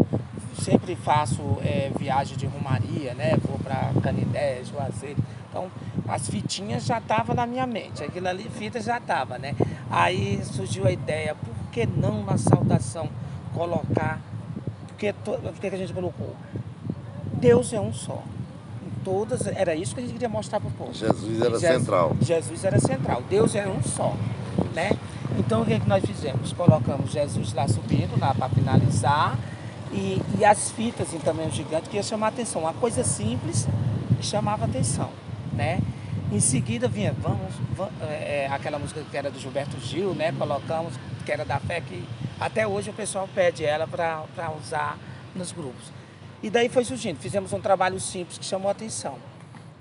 sempre 0.61 0.95
faço 0.95 1.41
é, 1.63 1.91
viagem 1.97 2.37
de 2.37 2.45
rumaria, 2.45 3.13
né? 3.13 3.37
Vou 3.47 3.57
para 3.59 3.91
Canindé, 4.01 4.61
Juazeiro. 4.63 5.17
Então, 5.49 5.69
as 6.09 6.29
fitinhas 6.29 6.85
já 6.85 6.97
estavam 6.97 7.35
na 7.35 7.45
minha 7.45 7.67
mente. 7.67 8.03
Aquilo 8.03 8.27
ali, 8.27 8.49
fita 8.49 8.81
já 8.81 8.97
estava, 8.97 9.37
né? 9.37 9.55
Aí 9.89 10.41
surgiu 10.43 10.85
a 10.85 10.91
ideia, 10.91 11.35
por 11.35 11.53
que 11.71 11.85
não 11.85 12.23
na 12.23 12.37
saudação 12.37 13.09
colocar... 13.53 14.19
Porque 14.87 15.13
o 15.27 15.53
que 15.53 15.67
a 15.67 15.77
gente 15.77 15.93
colocou? 15.93 16.35
Deus 17.33 17.71
é 17.71 17.79
um 17.79 17.93
só. 17.93 18.21
Em 18.85 19.03
todas, 19.03 19.47
era 19.47 19.73
isso 19.73 19.93
que 19.93 20.01
a 20.01 20.03
gente 20.03 20.13
queria 20.13 20.27
mostrar 20.27 20.59
para 20.59 20.67
o 20.67 20.71
povo. 20.71 20.93
Jesus 20.93 21.39
era 21.41 21.51
Jesus- 21.51 21.61
central. 21.61 22.17
Jesus 22.21 22.65
era 22.65 22.79
central. 22.79 23.23
Deus 23.29 23.55
é 23.55 23.67
um 23.67 23.81
só, 23.81 24.13
né? 24.73 24.91
Então 25.37 25.61
o 25.61 25.65
que, 25.65 25.73
é 25.73 25.79
que 25.79 25.87
nós 25.87 26.03
fizemos? 26.03 26.51
Colocamos 26.51 27.11
Jesus 27.11 27.53
lá 27.53 27.65
subindo, 27.67 28.19
lá 28.19 28.33
para 28.33 28.49
finalizar, 28.49 29.37
e, 29.91 30.21
e 30.37 30.43
as 30.43 30.69
fitas 30.71 31.13
em 31.13 31.19
tamanho 31.19 31.49
gigante 31.49 31.89
que 31.89 31.95
ia 31.95 32.03
chamar 32.03 32.27
atenção. 32.27 32.63
Uma 32.63 32.73
coisa 32.73 33.03
simples 33.03 33.67
chamava 34.21 34.65
atenção, 34.65 35.09
né? 35.53 35.79
Em 36.31 36.39
seguida 36.39 36.87
vinha, 36.87 37.13
vamos, 37.19 37.53
va- 37.75 37.89
é, 38.01 38.43
é, 38.43 38.47
aquela 38.51 38.77
música 38.77 39.01
que 39.09 39.17
era 39.17 39.31
do 39.31 39.39
Gilberto 39.39 39.79
Gil, 39.79 40.13
né? 40.13 40.31
Colocamos, 40.37 40.93
que 41.25 41.31
era 41.31 41.43
da 41.43 41.59
fé, 41.59 41.81
que 41.81 42.03
até 42.39 42.67
hoje 42.67 42.89
o 42.91 42.93
pessoal 42.93 43.27
pede 43.33 43.65
ela 43.65 43.87
para 43.87 44.23
usar 44.61 44.97
nos 45.35 45.51
grupos. 45.51 45.85
E 46.43 46.49
daí 46.49 46.69
foi 46.69 46.85
surgindo, 46.85 47.17
fizemos 47.19 47.51
um 47.51 47.59
trabalho 47.59 47.99
simples 47.99 48.37
que 48.37 48.45
chamou 48.45 48.69
atenção. 48.69 49.15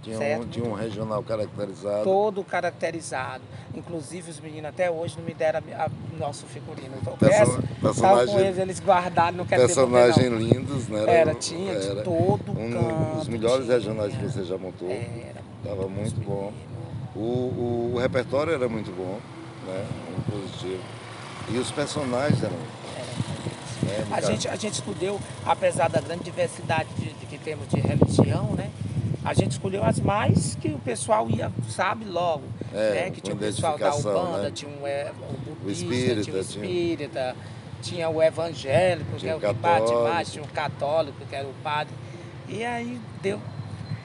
Tinha 0.02 0.18
um, 0.38 0.46
tinha 0.46 0.64
um 0.64 0.72
regional 0.74 1.22
caracterizado. 1.22 2.04
Todo 2.04 2.42
caracterizado. 2.44 3.42
Inclusive 3.74 4.30
os 4.30 4.40
meninos 4.40 4.66
até 4.70 4.88
hoje 4.90 5.16
não 5.18 5.24
me 5.24 5.34
deram 5.34 5.60
a, 5.76 5.84
a, 5.84 5.88
nosso 6.18 6.46
figurino. 6.46 6.94
Então, 7.02 7.16
Person- 7.16 7.60
personagem- 7.82 8.34
com 8.34 8.40
eles, 8.40 8.58
eles 8.58 8.80
guardaram, 8.80 9.36
não 9.36 9.44
quero 9.44 9.66
Personagens 9.66 10.16
devolver, 10.16 10.48
lindos, 10.54 10.88
né? 10.88 11.00
não. 11.00 11.08
Era, 11.08 11.34
tinha 11.34 11.78
de 11.78 11.88
era 11.88 12.02
todo 12.02 12.52
um 12.52 12.72
canto. 12.72 13.16
dos 13.16 13.28
melhores 13.28 13.64
tinha. 13.66 13.76
regionais 13.76 14.16
que 14.16 14.24
você 14.24 14.44
já 14.44 14.56
montou. 14.56 14.88
Era. 14.88 15.47
Tava 15.68 15.84
Os 15.86 15.92
muito 15.92 16.20
bom. 16.22 16.52
O, 17.14 17.20
o, 17.20 17.92
o 17.94 17.98
repertório 17.98 18.52
era 18.54 18.68
muito 18.68 18.90
bom, 18.90 19.18
né? 19.66 19.86
Muito 20.10 20.30
positivo. 20.30 20.82
E 21.50 21.58
os 21.58 21.70
personagens 21.70 22.42
eram. 22.42 22.56
né, 23.82 24.06
A 24.10 24.14
cara, 24.20 24.26
gente, 24.26 24.48
a 24.48 24.56
gente 24.56 24.74
escolheu, 24.74 25.20
apesar 25.44 25.88
da 25.88 26.00
grande 26.00 26.24
diversidade 26.24 26.88
de, 26.98 27.12
de 27.12 27.26
que 27.26 27.38
temos 27.38 27.68
de 27.68 27.80
religião, 27.80 28.54
né? 28.54 28.70
A 29.24 29.34
gente 29.34 29.52
escolheu 29.52 29.84
as 29.84 30.00
mais 30.00 30.54
que 30.54 30.68
o 30.68 30.78
pessoal 30.78 31.28
ia, 31.28 31.52
sabe, 31.68 32.04
logo. 32.06 32.44
É, 32.72 32.94
né? 32.94 33.10
Que 33.10 33.20
tinha 33.20 33.34
o 33.34 33.38
pessoal 33.38 33.76
da 33.76 33.94
Ubanda, 33.94 34.42
né? 34.44 34.50
tinha 34.54 34.70
o, 34.70 34.86
é, 34.86 35.12
o 35.50 35.54
budista, 35.56 35.84
espírita, 35.84 36.22
tinha 36.22 36.40
o 36.40 36.44
tinha- 36.44 36.64
espírita, 36.64 37.36
tinha 37.82 38.08
o 38.08 38.22
evangélico, 38.22 39.10
que 39.12 39.18
Tinha 39.18 39.32
é 39.32 39.34
o 39.34 39.38
o 39.38 39.40
que 39.40 39.52
bate 39.52 39.92
mais, 39.92 40.32
tinha 40.32 40.44
o 40.44 40.48
católico, 40.48 41.16
que 41.28 41.34
era 41.34 41.46
o 41.46 41.54
padre. 41.62 41.92
E 42.48 42.64
aí 42.64 42.98
deu. 43.22 43.38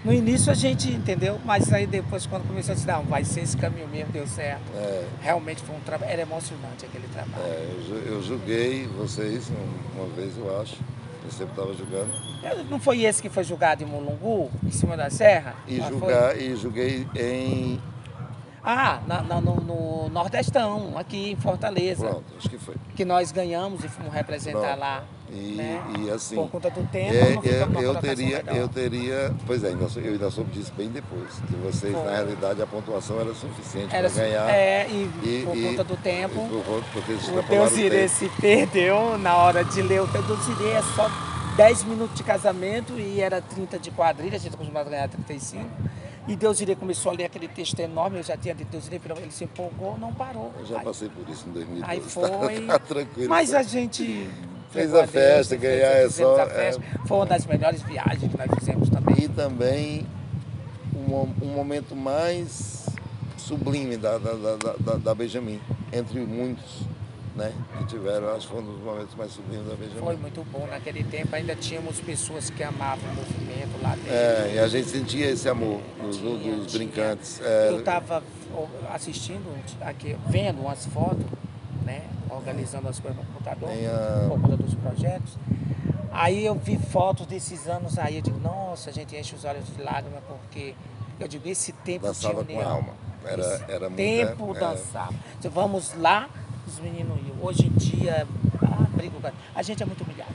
No 0.03 0.11
início 0.13 0.51
a 0.51 0.55
gente 0.55 0.89
entendeu, 0.91 1.39
mas 1.45 1.71
aí 1.71 1.87
depois, 1.87 2.25
quando 2.25 2.45
começou 2.45 2.73
a 2.73 2.75
dizer, 2.75 2.91
não, 2.91 3.03
vai 3.03 3.23
ser 3.23 3.41
esse 3.41 3.55
caminho 3.55 3.87
mesmo, 3.87 4.11
deu 4.11 4.27
certo. 4.27 4.61
É, 4.75 5.05
Realmente 5.21 5.61
foi 5.61 5.75
um 5.75 5.79
trabalho, 5.79 6.11
era 6.11 6.21
emocionante 6.23 6.85
aquele 6.85 7.07
trabalho. 7.07 7.43
é, 7.45 7.69
eu, 7.89 7.97
eu 8.15 8.21
julguei 8.23 8.85
vocês 8.87 9.49
um- 9.49 9.99
uma 10.01 10.09
vez, 10.13 10.37
eu 10.37 10.59
acho. 10.61 10.75
Eu 11.23 11.31
sempre 11.31 11.53
estava 11.53 11.73
julgando. 11.73 12.11
Não 12.69 12.77
foi 12.81 13.03
esse 13.03 13.21
que 13.21 13.29
foi 13.29 13.45
julgado 13.45 13.81
em 13.81 13.85
Mulungu, 13.85 14.51
em 14.61 14.71
cima 14.71 14.97
da 14.97 15.09
serra? 15.09 15.55
E, 15.65 15.79
foi? 15.79 15.87
julgar, 15.89 16.37
e 16.37 16.55
julguei 16.57 17.07
em. 17.15 17.81
Ah, 18.61 18.99
na- 19.07 19.21
na- 19.21 19.39
no, 19.41 19.55
no 19.55 20.09
Nordestão, 20.09 20.97
aqui 20.97 21.31
em 21.31 21.35
Fortaleza. 21.37 22.05
Pronto, 22.09 22.23
acho 22.37 22.49
que 22.49 22.57
foi. 22.57 22.75
Que 22.93 23.05
nós 23.05 23.31
ganhamos 23.31 23.85
e 23.85 23.87
fomos 23.87 24.13
representar 24.13 24.59
Pronto. 24.59 24.79
lá. 24.79 25.03
E, 25.31 25.55
né? 25.55 25.81
e 25.99 26.09
assim. 26.11 26.35
Por 26.35 26.49
conta 26.49 26.69
do 26.69 26.83
tempo, 26.87 27.13
É, 27.15 27.25
ficamos 27.41 27.81
eu, 27.83 27.95
teria, 27.95 28.37
legal. 28.37 28.55
eu 28.55 28.67
teria, 28.67 29.33
pois 29.47 29.63
é, 29.63 29.71
eu 29.71 30.11
ainda 30.11 30.29
soube 30.29 30.51
disso 30.51 30.71
bem 30.77 30.89
depois, 30.89 31.29
que 31.47 31.55
vocês, 31.55 31.91
Foi. 31.93 32.03
na 32.03 32.11
realidade, 32.11 32.61
a 32.61 32.67
pontuação 32.67 33.19
era 33.19 33.33
suficiente 33.33 33.87
para 33.89 34.09
ganhar. 34.09 34.49
é, 34.49 34.87
e, 34.89 35.09
e- 35.23 35.43
por 35.45 35.57
e- 35.57 35.63
conta 35.69 35.83
do 35.83 35.97
tempo, 35.97 36.35
por 36.49 36.83
porque 36.93 37.11
o 37.13 37.15
extrapolaram 37.15 37.65
Deus 37.67 37.77
Irê 37.77 37.97
tempo. 38.01 38.09
se 38.13 38.29
perdeu 38.39 39.17
na 39.17 39.35
hora 39.37 39.63
de 39.63 39.81
ler. 39.81 40.01
O 40.01 40.07
Deus 40.07 40.47
Irê 40.49 40.69
é 40.71 40.81
só 40.95 41.09
10 41.57 41.83
minutos 41.83 42.15
de 42.15 42.23
casamento 42.23 42.93
e 42.99 43.19
era 43.19 43.41
30 43.41 43.79
de 43.79 43.89
quadrilha, 43.91 44.35
a 44.35 44.39
gente 44.39 44.53
acostumado 44.53 44.87
a 44.87 44.89
ganhar 44.91 45.09
35. 45.09 45.65
E 46.27 46.35
Deus 46.35 46.61
Irê 46.61 46.75
começou 46.75 47.11
a 47.11 47.15
ler 47.15 47.25
aquele 47.25 47.47
texto 47.47 47.79
enorme, 47.79 48.17
eu 48.19 48.23
já 48.23 48.37
tinha 48.37 48.53
dito 48.53 48.69
Deus 48.71 48.85
Irê, 48.87 48.99
ele 49.17 49.31
se 49.31 49.43
empolgou, 49.45 49.97
não 49.97 50.13
parou. 50.13 50.51
Eu 50.59 50.65
já 50.65 50.77
Aí- 50.79 50.83
passei 50.85 51.09
por 51.09 51.27
isso 51.27 51.45
em 51.49 51.51
2012. 51.51 51.91
Aí 51.91 51.99
foi. 52.07 52.61
Tá, 52.67 52.79
tranquilo. 52.79 53.29
Mas 53.29 53.53
a 53.53 53.63
gente. 53.63 54.29
Fez 54.73 54.85
entregou 54.89 55.01
a 55.01 55.07
festa, 55.07 55.55
ganhar 55.55 55.91
é 55.91 56.09
só-. 56.09 56.47
Foi 57.05 57.17
uma 57.17 57.25
das 57.25 57.45
melhores 57.45 57.81
viagens 57.83 58.31
que 58.31 58.37
nós 58.37 58.49
fizemos 58.59 58.89
também. 58.89 59.15
E 59.25 59.27
também 59.29 60.07
um, 60.95 61.45
um 61.45 61.47
momento 61.53 61.95
mais 61.95 62.85
sublime 63.37 63.97
da, 63.97 64.17
da, 64.17 64.33
da, 64.33 64.55
da, 64.79 64.93
da 64.95 65.15
Benjamin, 65.15 65.59
entre 65.91 66.19
muitos 66.19 66.81
né, 67.35 67.51
que 67.77 67.85
tiveram, 67.85 68.29
acho 68.35 68.47
que 68.47 68.53
foi 68.53 68.61
um 68.61 68.65
dos 68.65 68.83
momentos 68.83 69.15
mais 69.15 69.31
sublimes 69.31 69.67
da 69.67 69.75
Benjamin. 69.75 69.99
Foi 70.01 70.15
muito 70.15 70.45
bom. 70.51 70.67
Naquele 70.67 71.03
tempo 71.03 71.35
ainda 71.35 71.55
tínhamos 71.55 71.99
pessoas 71.99 72.49
que 72.49 72.63
amavam 72.63 73.09
o 73.11 73.15
movimento 73.15 73.81
lá 73.81 73.95
dentro. 73.95 74.11
É, 74.11 74.51
e 74.55 74.59
a 74.59 74.67
gente 74.67 74.87
sentia 74.89 75.29
esse 75.31 75.49
amor 75.49 75.81
dos, 76.01 76.17
Tinha, 76.17 76.55
dos 76.55 76.71
tinha. 76.71 76.85
brincantes. 76.85 77.41
É, 77.43 77.69
Eu 77.69 77.79
estava 77.79 78.23
assistindo 78.93 79.43
aqui, 79.81 80.15
vendo 80.29 80.61
umas 80.61 80.85
fotos, 80.85 81.25
né? 81.85 82.03
Organizando 82.35 82.89
as 82.89 82.99
coisas 82.99 83.17
no 83.19 83.25
computador, 83.25 83.69
a- 83.69 84.29
por 84.29 84.41
conta 84.41 84.57
dos 84.57 84.73
projetos. 84.75 85.37
Aí 86.11 86.45
eu 86.45 86.55
vi 86.55 86.77
fotos 86.77 87.25
desses 87.25 87.67
anos 87.67 87.97
aí, 87.97 88.17
eu 88.17 88.21
digo, 88.21 88.39
nossa, 88.39 88.89
a 88.89 88.93
gente 88.93 89.15
enche 89.15 89.35
os 89.35 89.43
olhos 89.45 89.65
de 89.75 89.81
lágrimas, 89.81 90.21
porque 90.27 90.75
eu 91.19 91.27
digo, 91.27 91.47
esse 91.47 91.71
tempo 91.71 92.05
dançava 92.05 92.43
com 92.45 92.61
alma. 92.61 92.93
Era, 93.25 93.65
era 93.69 93.89
tempo 93.89 94.45
muita, 94.45 94.65
é, 94.65 94.69
dançava. 94.69 95.13
Então, 95.39 95.49
vamos 95.49 95.93
lá, 95.97 96.29
os 96.67 96.77
meninos 96.79 97.17
iam. 97.27 97.37
Hoje 97.45 97.65
em 97.67 97.69
dia, 97.71 98.27
ah, 98.61 98.85
briga 98.95 99.17
com 99.19 99.27
a- 99.27 99.31
a 99.55 99.63
gente 99.63 99.81
é 99.81 99.85
muito 99.85 100.03
humilhado. 100.03 100.33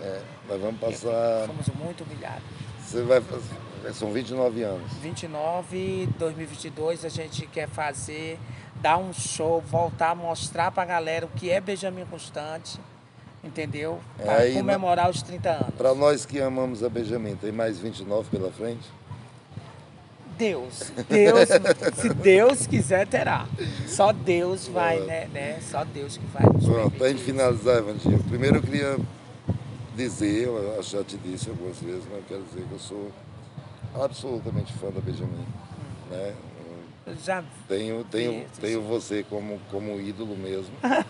é, 0.00 0.20
nós 0.48 0.60
vamos 0.60 0.80
passar. 0.80 1.44
Somos 1.46 1.66
muito 1.74 2.04
humilhados. 2.04 2.42
Você 2.86 3.02
vai 3.02 3.20
fazer. 3.20 3.68
São 3.94 4.12
29 4.12 4.62
anos. 4.62 4.92
29, 5.02 6.08
2022, 6.18 7.04
a 7.04 7.08
gente 7.08 7.46
quer 7.48 7.68
fazer, 7.68 8.38
dar 8.80 8.98
um 8.98 9.12
show, 9.12 9.60
voltar 9.60 10.10
a 10.10 10.14
mostrar 10.14 10.70
pra 10.70 10.84
galera 10.84 11.26
o 11.26 11.28
que 11.28 11.50
é 11.50 11.60
Benjamin 11.60 12.04
Constante, 12.06 12.78
entendeu? 13.42 13.98
Para 14.16 14.38
Aí, 14.38 14.54
comemorar 14.54 15.10
os 15.10 15.22
30 15.22 15.50
anos. 15.50 15.74
Para 15.76 15.94
nós 15.94 16.24
que 16.24 16.40
amamos 16.40 16.82
a 16.82 16.88
Benjamin, 16.88 17.36
tem 17.36 17.52
mais 17.52 17.78
29 17.78 18.28
pela 18.30 18.50
frente? 18.50 18.88
Deus, 20.36 20.92
Deus, 21.08 21.48
se 22.00 22.08
Deus 22.10 22.66
quiser, 22.66 23.06
terá. 23.08 23.46
Só 23.88 24.12
Deus 24.12 24.68
vai, 24.68 24.96
Pronto. 24.98 25.08
né, 25.08 25.28
né? 25.32 25.58
Só 25.60 25.84
Deus 25.84 26.16
que 26.16 26.24
vai 26.26 26.44
Pronto, 26.44 26.96
para 26.96 27.06
a 27.06 27.10
gente 27.10 27.22
finalizar, 27.24 27.78
Evangelho, 27.78 28.22
primeiro 28.22 28.58
eu 28.58 28.62
queria 28.62 28.96
dizer, 29.96 30.44
eu 30.46 30.80
já 30.80 31.02
te 31.02 31.16
disse 31.16 31.50
algumas 31.50 31.76
vezes, 31.78 32.04
mas 32.08 32.18
eu 32.18 32.24
quero 32.28 32.42
dizer 32.44 32.64
que 32.68 32.72
eu 32.72 32.78
sou 32.78 33.10
absolutamente 34.00 34.72
fã 34.74 34.90
da 34.90 35.00
Benjamin. 35.00 35.44
Né? 36.08 36.34
Eu 37.08 37.16
Já 37.24 37.42
Tenho, 37.68 38.04
tenho, 38.04 38.32
Isso. 38.42 38.60
tenho 38.60 38.82
você 38.82 39.24
como, 39.28 39.58
como 39.70 40.00
ídolo 40.00 40.36
mesmo. 40.36 40.72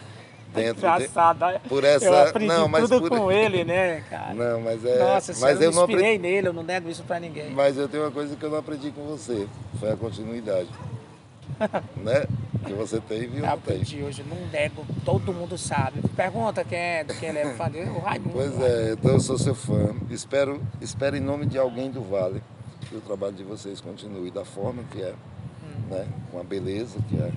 Dentro 0.55 0.81
de, 0.81 0.87
engraçado. 1.05 1.41
né? 1.41 1.61
por 1.69 1.85
essa- 1.85 2.07
eu 2.07 2.23
aprendi 2.27 2.47
não, 2.49 2.67
mas 2.69 2.89
tudo 2.89 3.07
por- 3.07 3.19
com 3.19 3.31
ele, 3.33 3.65
né, 3.65 4.03
cara? 4.09 4.33
Não, 4.33 4.61
mas 4.63 4.83
é. 4.83 4.99
Nossa, 4.99 5.35
mas 5.41 5.61
eu 5.61 5.65
eu 5.65 5.71
me 5.71 5.77
não 5.77 5.83
aprendi. 5.85 6.03
inspirei 6.03 6.19
nele, 6.19 6.49
eu 6.49 6.53
não 6.55 6.63
nego 6.63 6.89
isso 6.89 7.03
pra 7.05 7.21
ninguém. 7.21 7.51
Mas 7.51 7.77
eu 7.77 7.87
tenho 7.87 8.05
uma 8.05 8.11
coisa 8.11 8.35
que 8.35 8.43
eu 8.43 8.51
não 8.51 8.57
aprendi 8.59 8.91
com 8.91 9.03
você, 9.05 9.47
foi 9.79 9.93
a 9.93 9.97
continuidade. 9.97 10.69
né? 11.97 12.25
Que 12.65 12.73
você 12.73 12.99
teve 13.01 13.37
e 13.37 13.39
eu 13.41 13.45
Eu 13.45 13.51
aprendi 13.53 14.03
hoje, 14.03 14.25
não 14.29 14.37
nego, 14.51 14.87
todo 15.05 15.33
mundo 15.35 15.59
sabe. 15.59 16.01
Pergunta 16.17 16.65
quem 16.65 16.79
é, 16.79 17.05
quem 17.05 17.29
ele 17.29 17.39
é 17.41 17.55
fã 17.55 17.69
dele, 17.69 17.91
o 17.91 17.99
Raimundo. 17.99 18.31
Pois 18.33 18.61
é, 18.61 18.93
então 18.93 19.13
eu 19.13 19.21
sou 19.21 19.37
seu 19.39 19.55
fã. 19.55 19.95
Espero, 20.11 20.63
espero 20.81 21.15
em 21.17 21.21
nome 21.21 21.45
de 21.47 21.59
alguém 21.59 21.91
do 21.91 22.01
Vale 22.03 22.43
que 22.89 22.97
o 22.97 23.01
trabalho 23.03 23.35
de 23.35 23.43
vocês 23.43 23.81
continue 23.83 24.31
da 24.31 24.45
forma 24.47 24.83
que 24.91 25.03
é, 25.03 25.13
né? 25.89 26.07
com 26.31 26.41
a 26.41 26.45
beleza 26.45 26.99
que 27.09 27.17
é. 27.17 27.33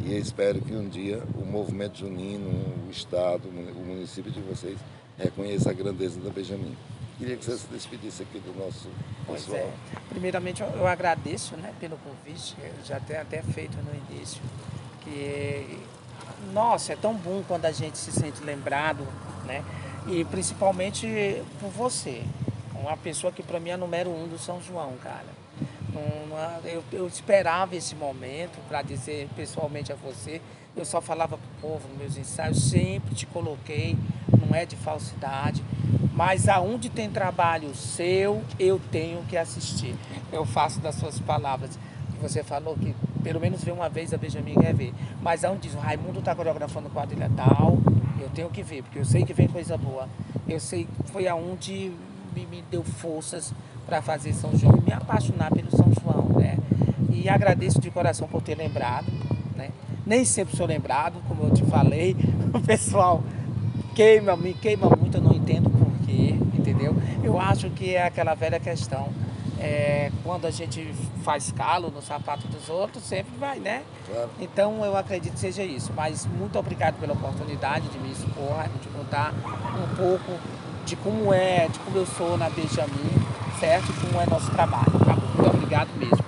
E 0.00 0.12
eu 0.12 0.18
espero 0.18 0.60
que 0.60 0.72
um 0.74 0.88
dia 0.88 1.22
o 1.34 1.44
movimento 1.44 1.98
junino, 1.98 2.48
o 2.86 2.90
Estado, 2.90 3.48
o 3.48 3.84
município 3.84 4.30
de 4.30 4.40
vocês 4.40 4.78
reconheça 5.18 5.70
a 5.70 5.72
grandeza 5.72 6.20
da 6.20 6.30
Benjamin. 6.30 6.76
Queria 7.18 7.36
que 7.36 7.44
você 7.44 7.58
se 7.58 7.66
despedisse 7.66 8.22
aqui 8.22 8.38
do 8.38 8.56
nosso 8.56 8.88
pessoal. 9.26 9.58
é. 9.58 9.72
Primeiramente, 10.08 10.62
eu, 10.62 10.68
eu 10.68 10.86
agradeço 10.86 11.56
né, 11.56 11.74
pelo 11.80 11.98
convite, 11.98 12.54
eu 12.62 12.84
já 12.84 13.00
tenho 13.00 13.20
até 13.20 13.42
feito 13.42 13.76
no 13.78 13.90
início, 14.08 14.40
que, 15.02 15.80
nossa, 16.52 16.92
é 16.92 16.96
tão 16.96 17.14
bom 17.14 17.42
quando 17.48 17.64
a 17.64 17.72
gente 17.72 17.98
se 17.98 18.12
sente 18.12 18.42
lembrado, 18.44 19.04
né? 19.46 19.64
E 20.06 20.24
principalmente 20.26 21.42
por 21.60 21.70
você, 21.70 22.22
uma 22.74 22.96
pessoa 22.96 23.32
que 23.32 23.42
para 23.42 23.58
mim 23.58 23.70
é 23.70 23.76
número 23.76 24.10
um 24.10 24.28
do 24.28 24.38
São 24.38 24.62
João, 24.62 24.92
cara. 25.02 25.26
Uma- 26.24 26.60
eu, 26.64 26.82
eu 26.92 27.06
esperava 27.06 27.74
esse 27.76 27.94
momento 27.94 28.58
para 28.68 28.82
dizer 28.82 29.28
pessoalmente 29.36 29.92
a 29.92 29.96
você. 29.96 30.40
Eu 30.76 30.84
só 30.84 31.00
falava 31.00 31.36
para 31.36 31.46
o 31.46 31.60
povo 31.72 31.88
nos 31.88 31.98
meus 31.98 32.16
ensaios, 32.16 32.70
sempre 32.70 33.14
te 33.14 33.26
coloquei, 33.26 33.96
não 34.46 34.54
é 34.54 34.64
de 34.64 34.76
falsidade. 34.76 35.62
Mas 36.14 36.48
aonde 36.48 36.88
tem 36.88 37.10
trabalho 37.10 37.74
seu, 37.74 38.42
eu 38.58 38.80
tenho 38.90 39.22
que 39.24 39.36
assistir. 39.36 39.94
Eu 40.32 40.44
faço 40.44 40.80
das 40.80 40.94
suas 40.96 41.18
palavras. 41.18 41.78
Que 42.12 42.22
você 42.22 42.42
falou 42.42 42.76
que 42.76 42.94
pelo 43.22 43.40
menos 43.40 43.62
vê 43.62 43.70
uma 43.70 43.88
vez 43.88 44.12
a 44.12 44.16
Benjamin 44.18 44.54
quer 44.54 44.74
ver. 44.74 44.92
Mas 45.22 45.44
aonde 45.44 45.62
diz, 45.68 45.74
o 45.74 45.78
Raimundo 45.78 46.18
está 46.18 46.34
coreografando 46.34 46.88
quadrilha 46.90 47.30
tal, 47.36 47.78
eu 48.20 48.28
tenho 48.30 48.50
que 48.50 48.62
ver, 48.62 48.82
porque 48.82 48.98
eu 48.98 49.04
sei 49.04 49.24
que 49.24 49.32
vem 49.32 49.46
coisa 49.48 49.76
boa. 49.76 50.08
Eu 50.48 50.58
sei 50.58 50.84
que 50.86 51.10
foi 51.12 51.28
aonde 51.28 51.92
me, 52.34 52.46
me 52.46 52.62
deu 52.70 52.82
forças 52.82 53.52
para 53.88 54.02
fazer 54.02 54.34
São 54.34 54.54
João 54.54 54.76
e 54.76 54.90
me 54.90 54.92
apaixonar 54.92 55.50
pelo 55.50 55.70
São 55.70 55.90
João, 56.00 56.38
né? 56.38 56.58
E 57.10 57.28
agradeço 57.28 57.80
de 57.80 57.90
coração 57.90 58.28
por 58.28 58.42
ter 58.42 58.54
lembrado, 58.54 59.10
né? 59.56 59.70
Nem 60.06 60.24
sempre 60.24 60.54
sou 60.56 60.66
lembrado, 60.66 61.14
como 61.26 61.44
eu 61.44 61.50
te 61.50 61.64
falei, 61.64 62.14
o 62.52 62.60
pessoal 62.60 63.22
queima, 63.94 64.36
me 64.36 64.52
queima 64.52 64.88
muito, 64.90 65.16
eu 65.16 65.22
não 65.22 65.32
entendo 65.32 65.70
porquê, 65.70 66.36
entendeu? 66.56 66.94
Eu 67.24 67.40
acho 67.40 67.70
que 67.70 67.94
é 67.94 68.04
aquela 68.04 68.34
velha 68.34 68.60
questão. 68.60 69.08
é, 69.60 70.12
quando 70.22 70.46
a 70.46 70.50
gente 70.50 70.94
faz 71.22 71.50
calo 71.52 71.90
no 71.90 72.00
sapato 72.00 72.46
dos 72.48 72.68
outros, 72.68 73.02
sempre 73.02 73.32
vai, 73.38 73.58
né? 73.58 73.82
Claro. 74.06 74.30
Então 74.40 74.84
eu 74.84 74.96
acredito 74.96 75.32
que 75.32 75.40
seja 75.40 75.62
isso. 75.64 75.92
Mas 75.94 76.26
muito 76.26 76.58
obrigado 76.58 76.98
pela 77.00 77.12
oportunidade 77.12 77.88
de 77.88 77.98
me 77.98 78.10
expor, 78.12 78.68
de 78.80 78.88
contar 78.88 79.32
um 79.32 79.96
pouco 79.96 80.32
de 80.86 80.96
como 80.96 81.34
é, 81.34 81.68
de 81.68 81.78
como 81.80 81.98
eu 81.98 82.06
sou 82.06 82.38
na 82.38 82.48
Benjamin, 82.48 83.27
certo? 83.58 83.92
Como 84.00 84.20
é 84.20 84.26
nosso 84.26 84.50
trabalho. 84.50 84.92
Tá 85.04 85.14
bom? 85.14 85.42
Muito 85.42 85.56
obrigado 85.56 85.88
mesmo. 85.98 86.27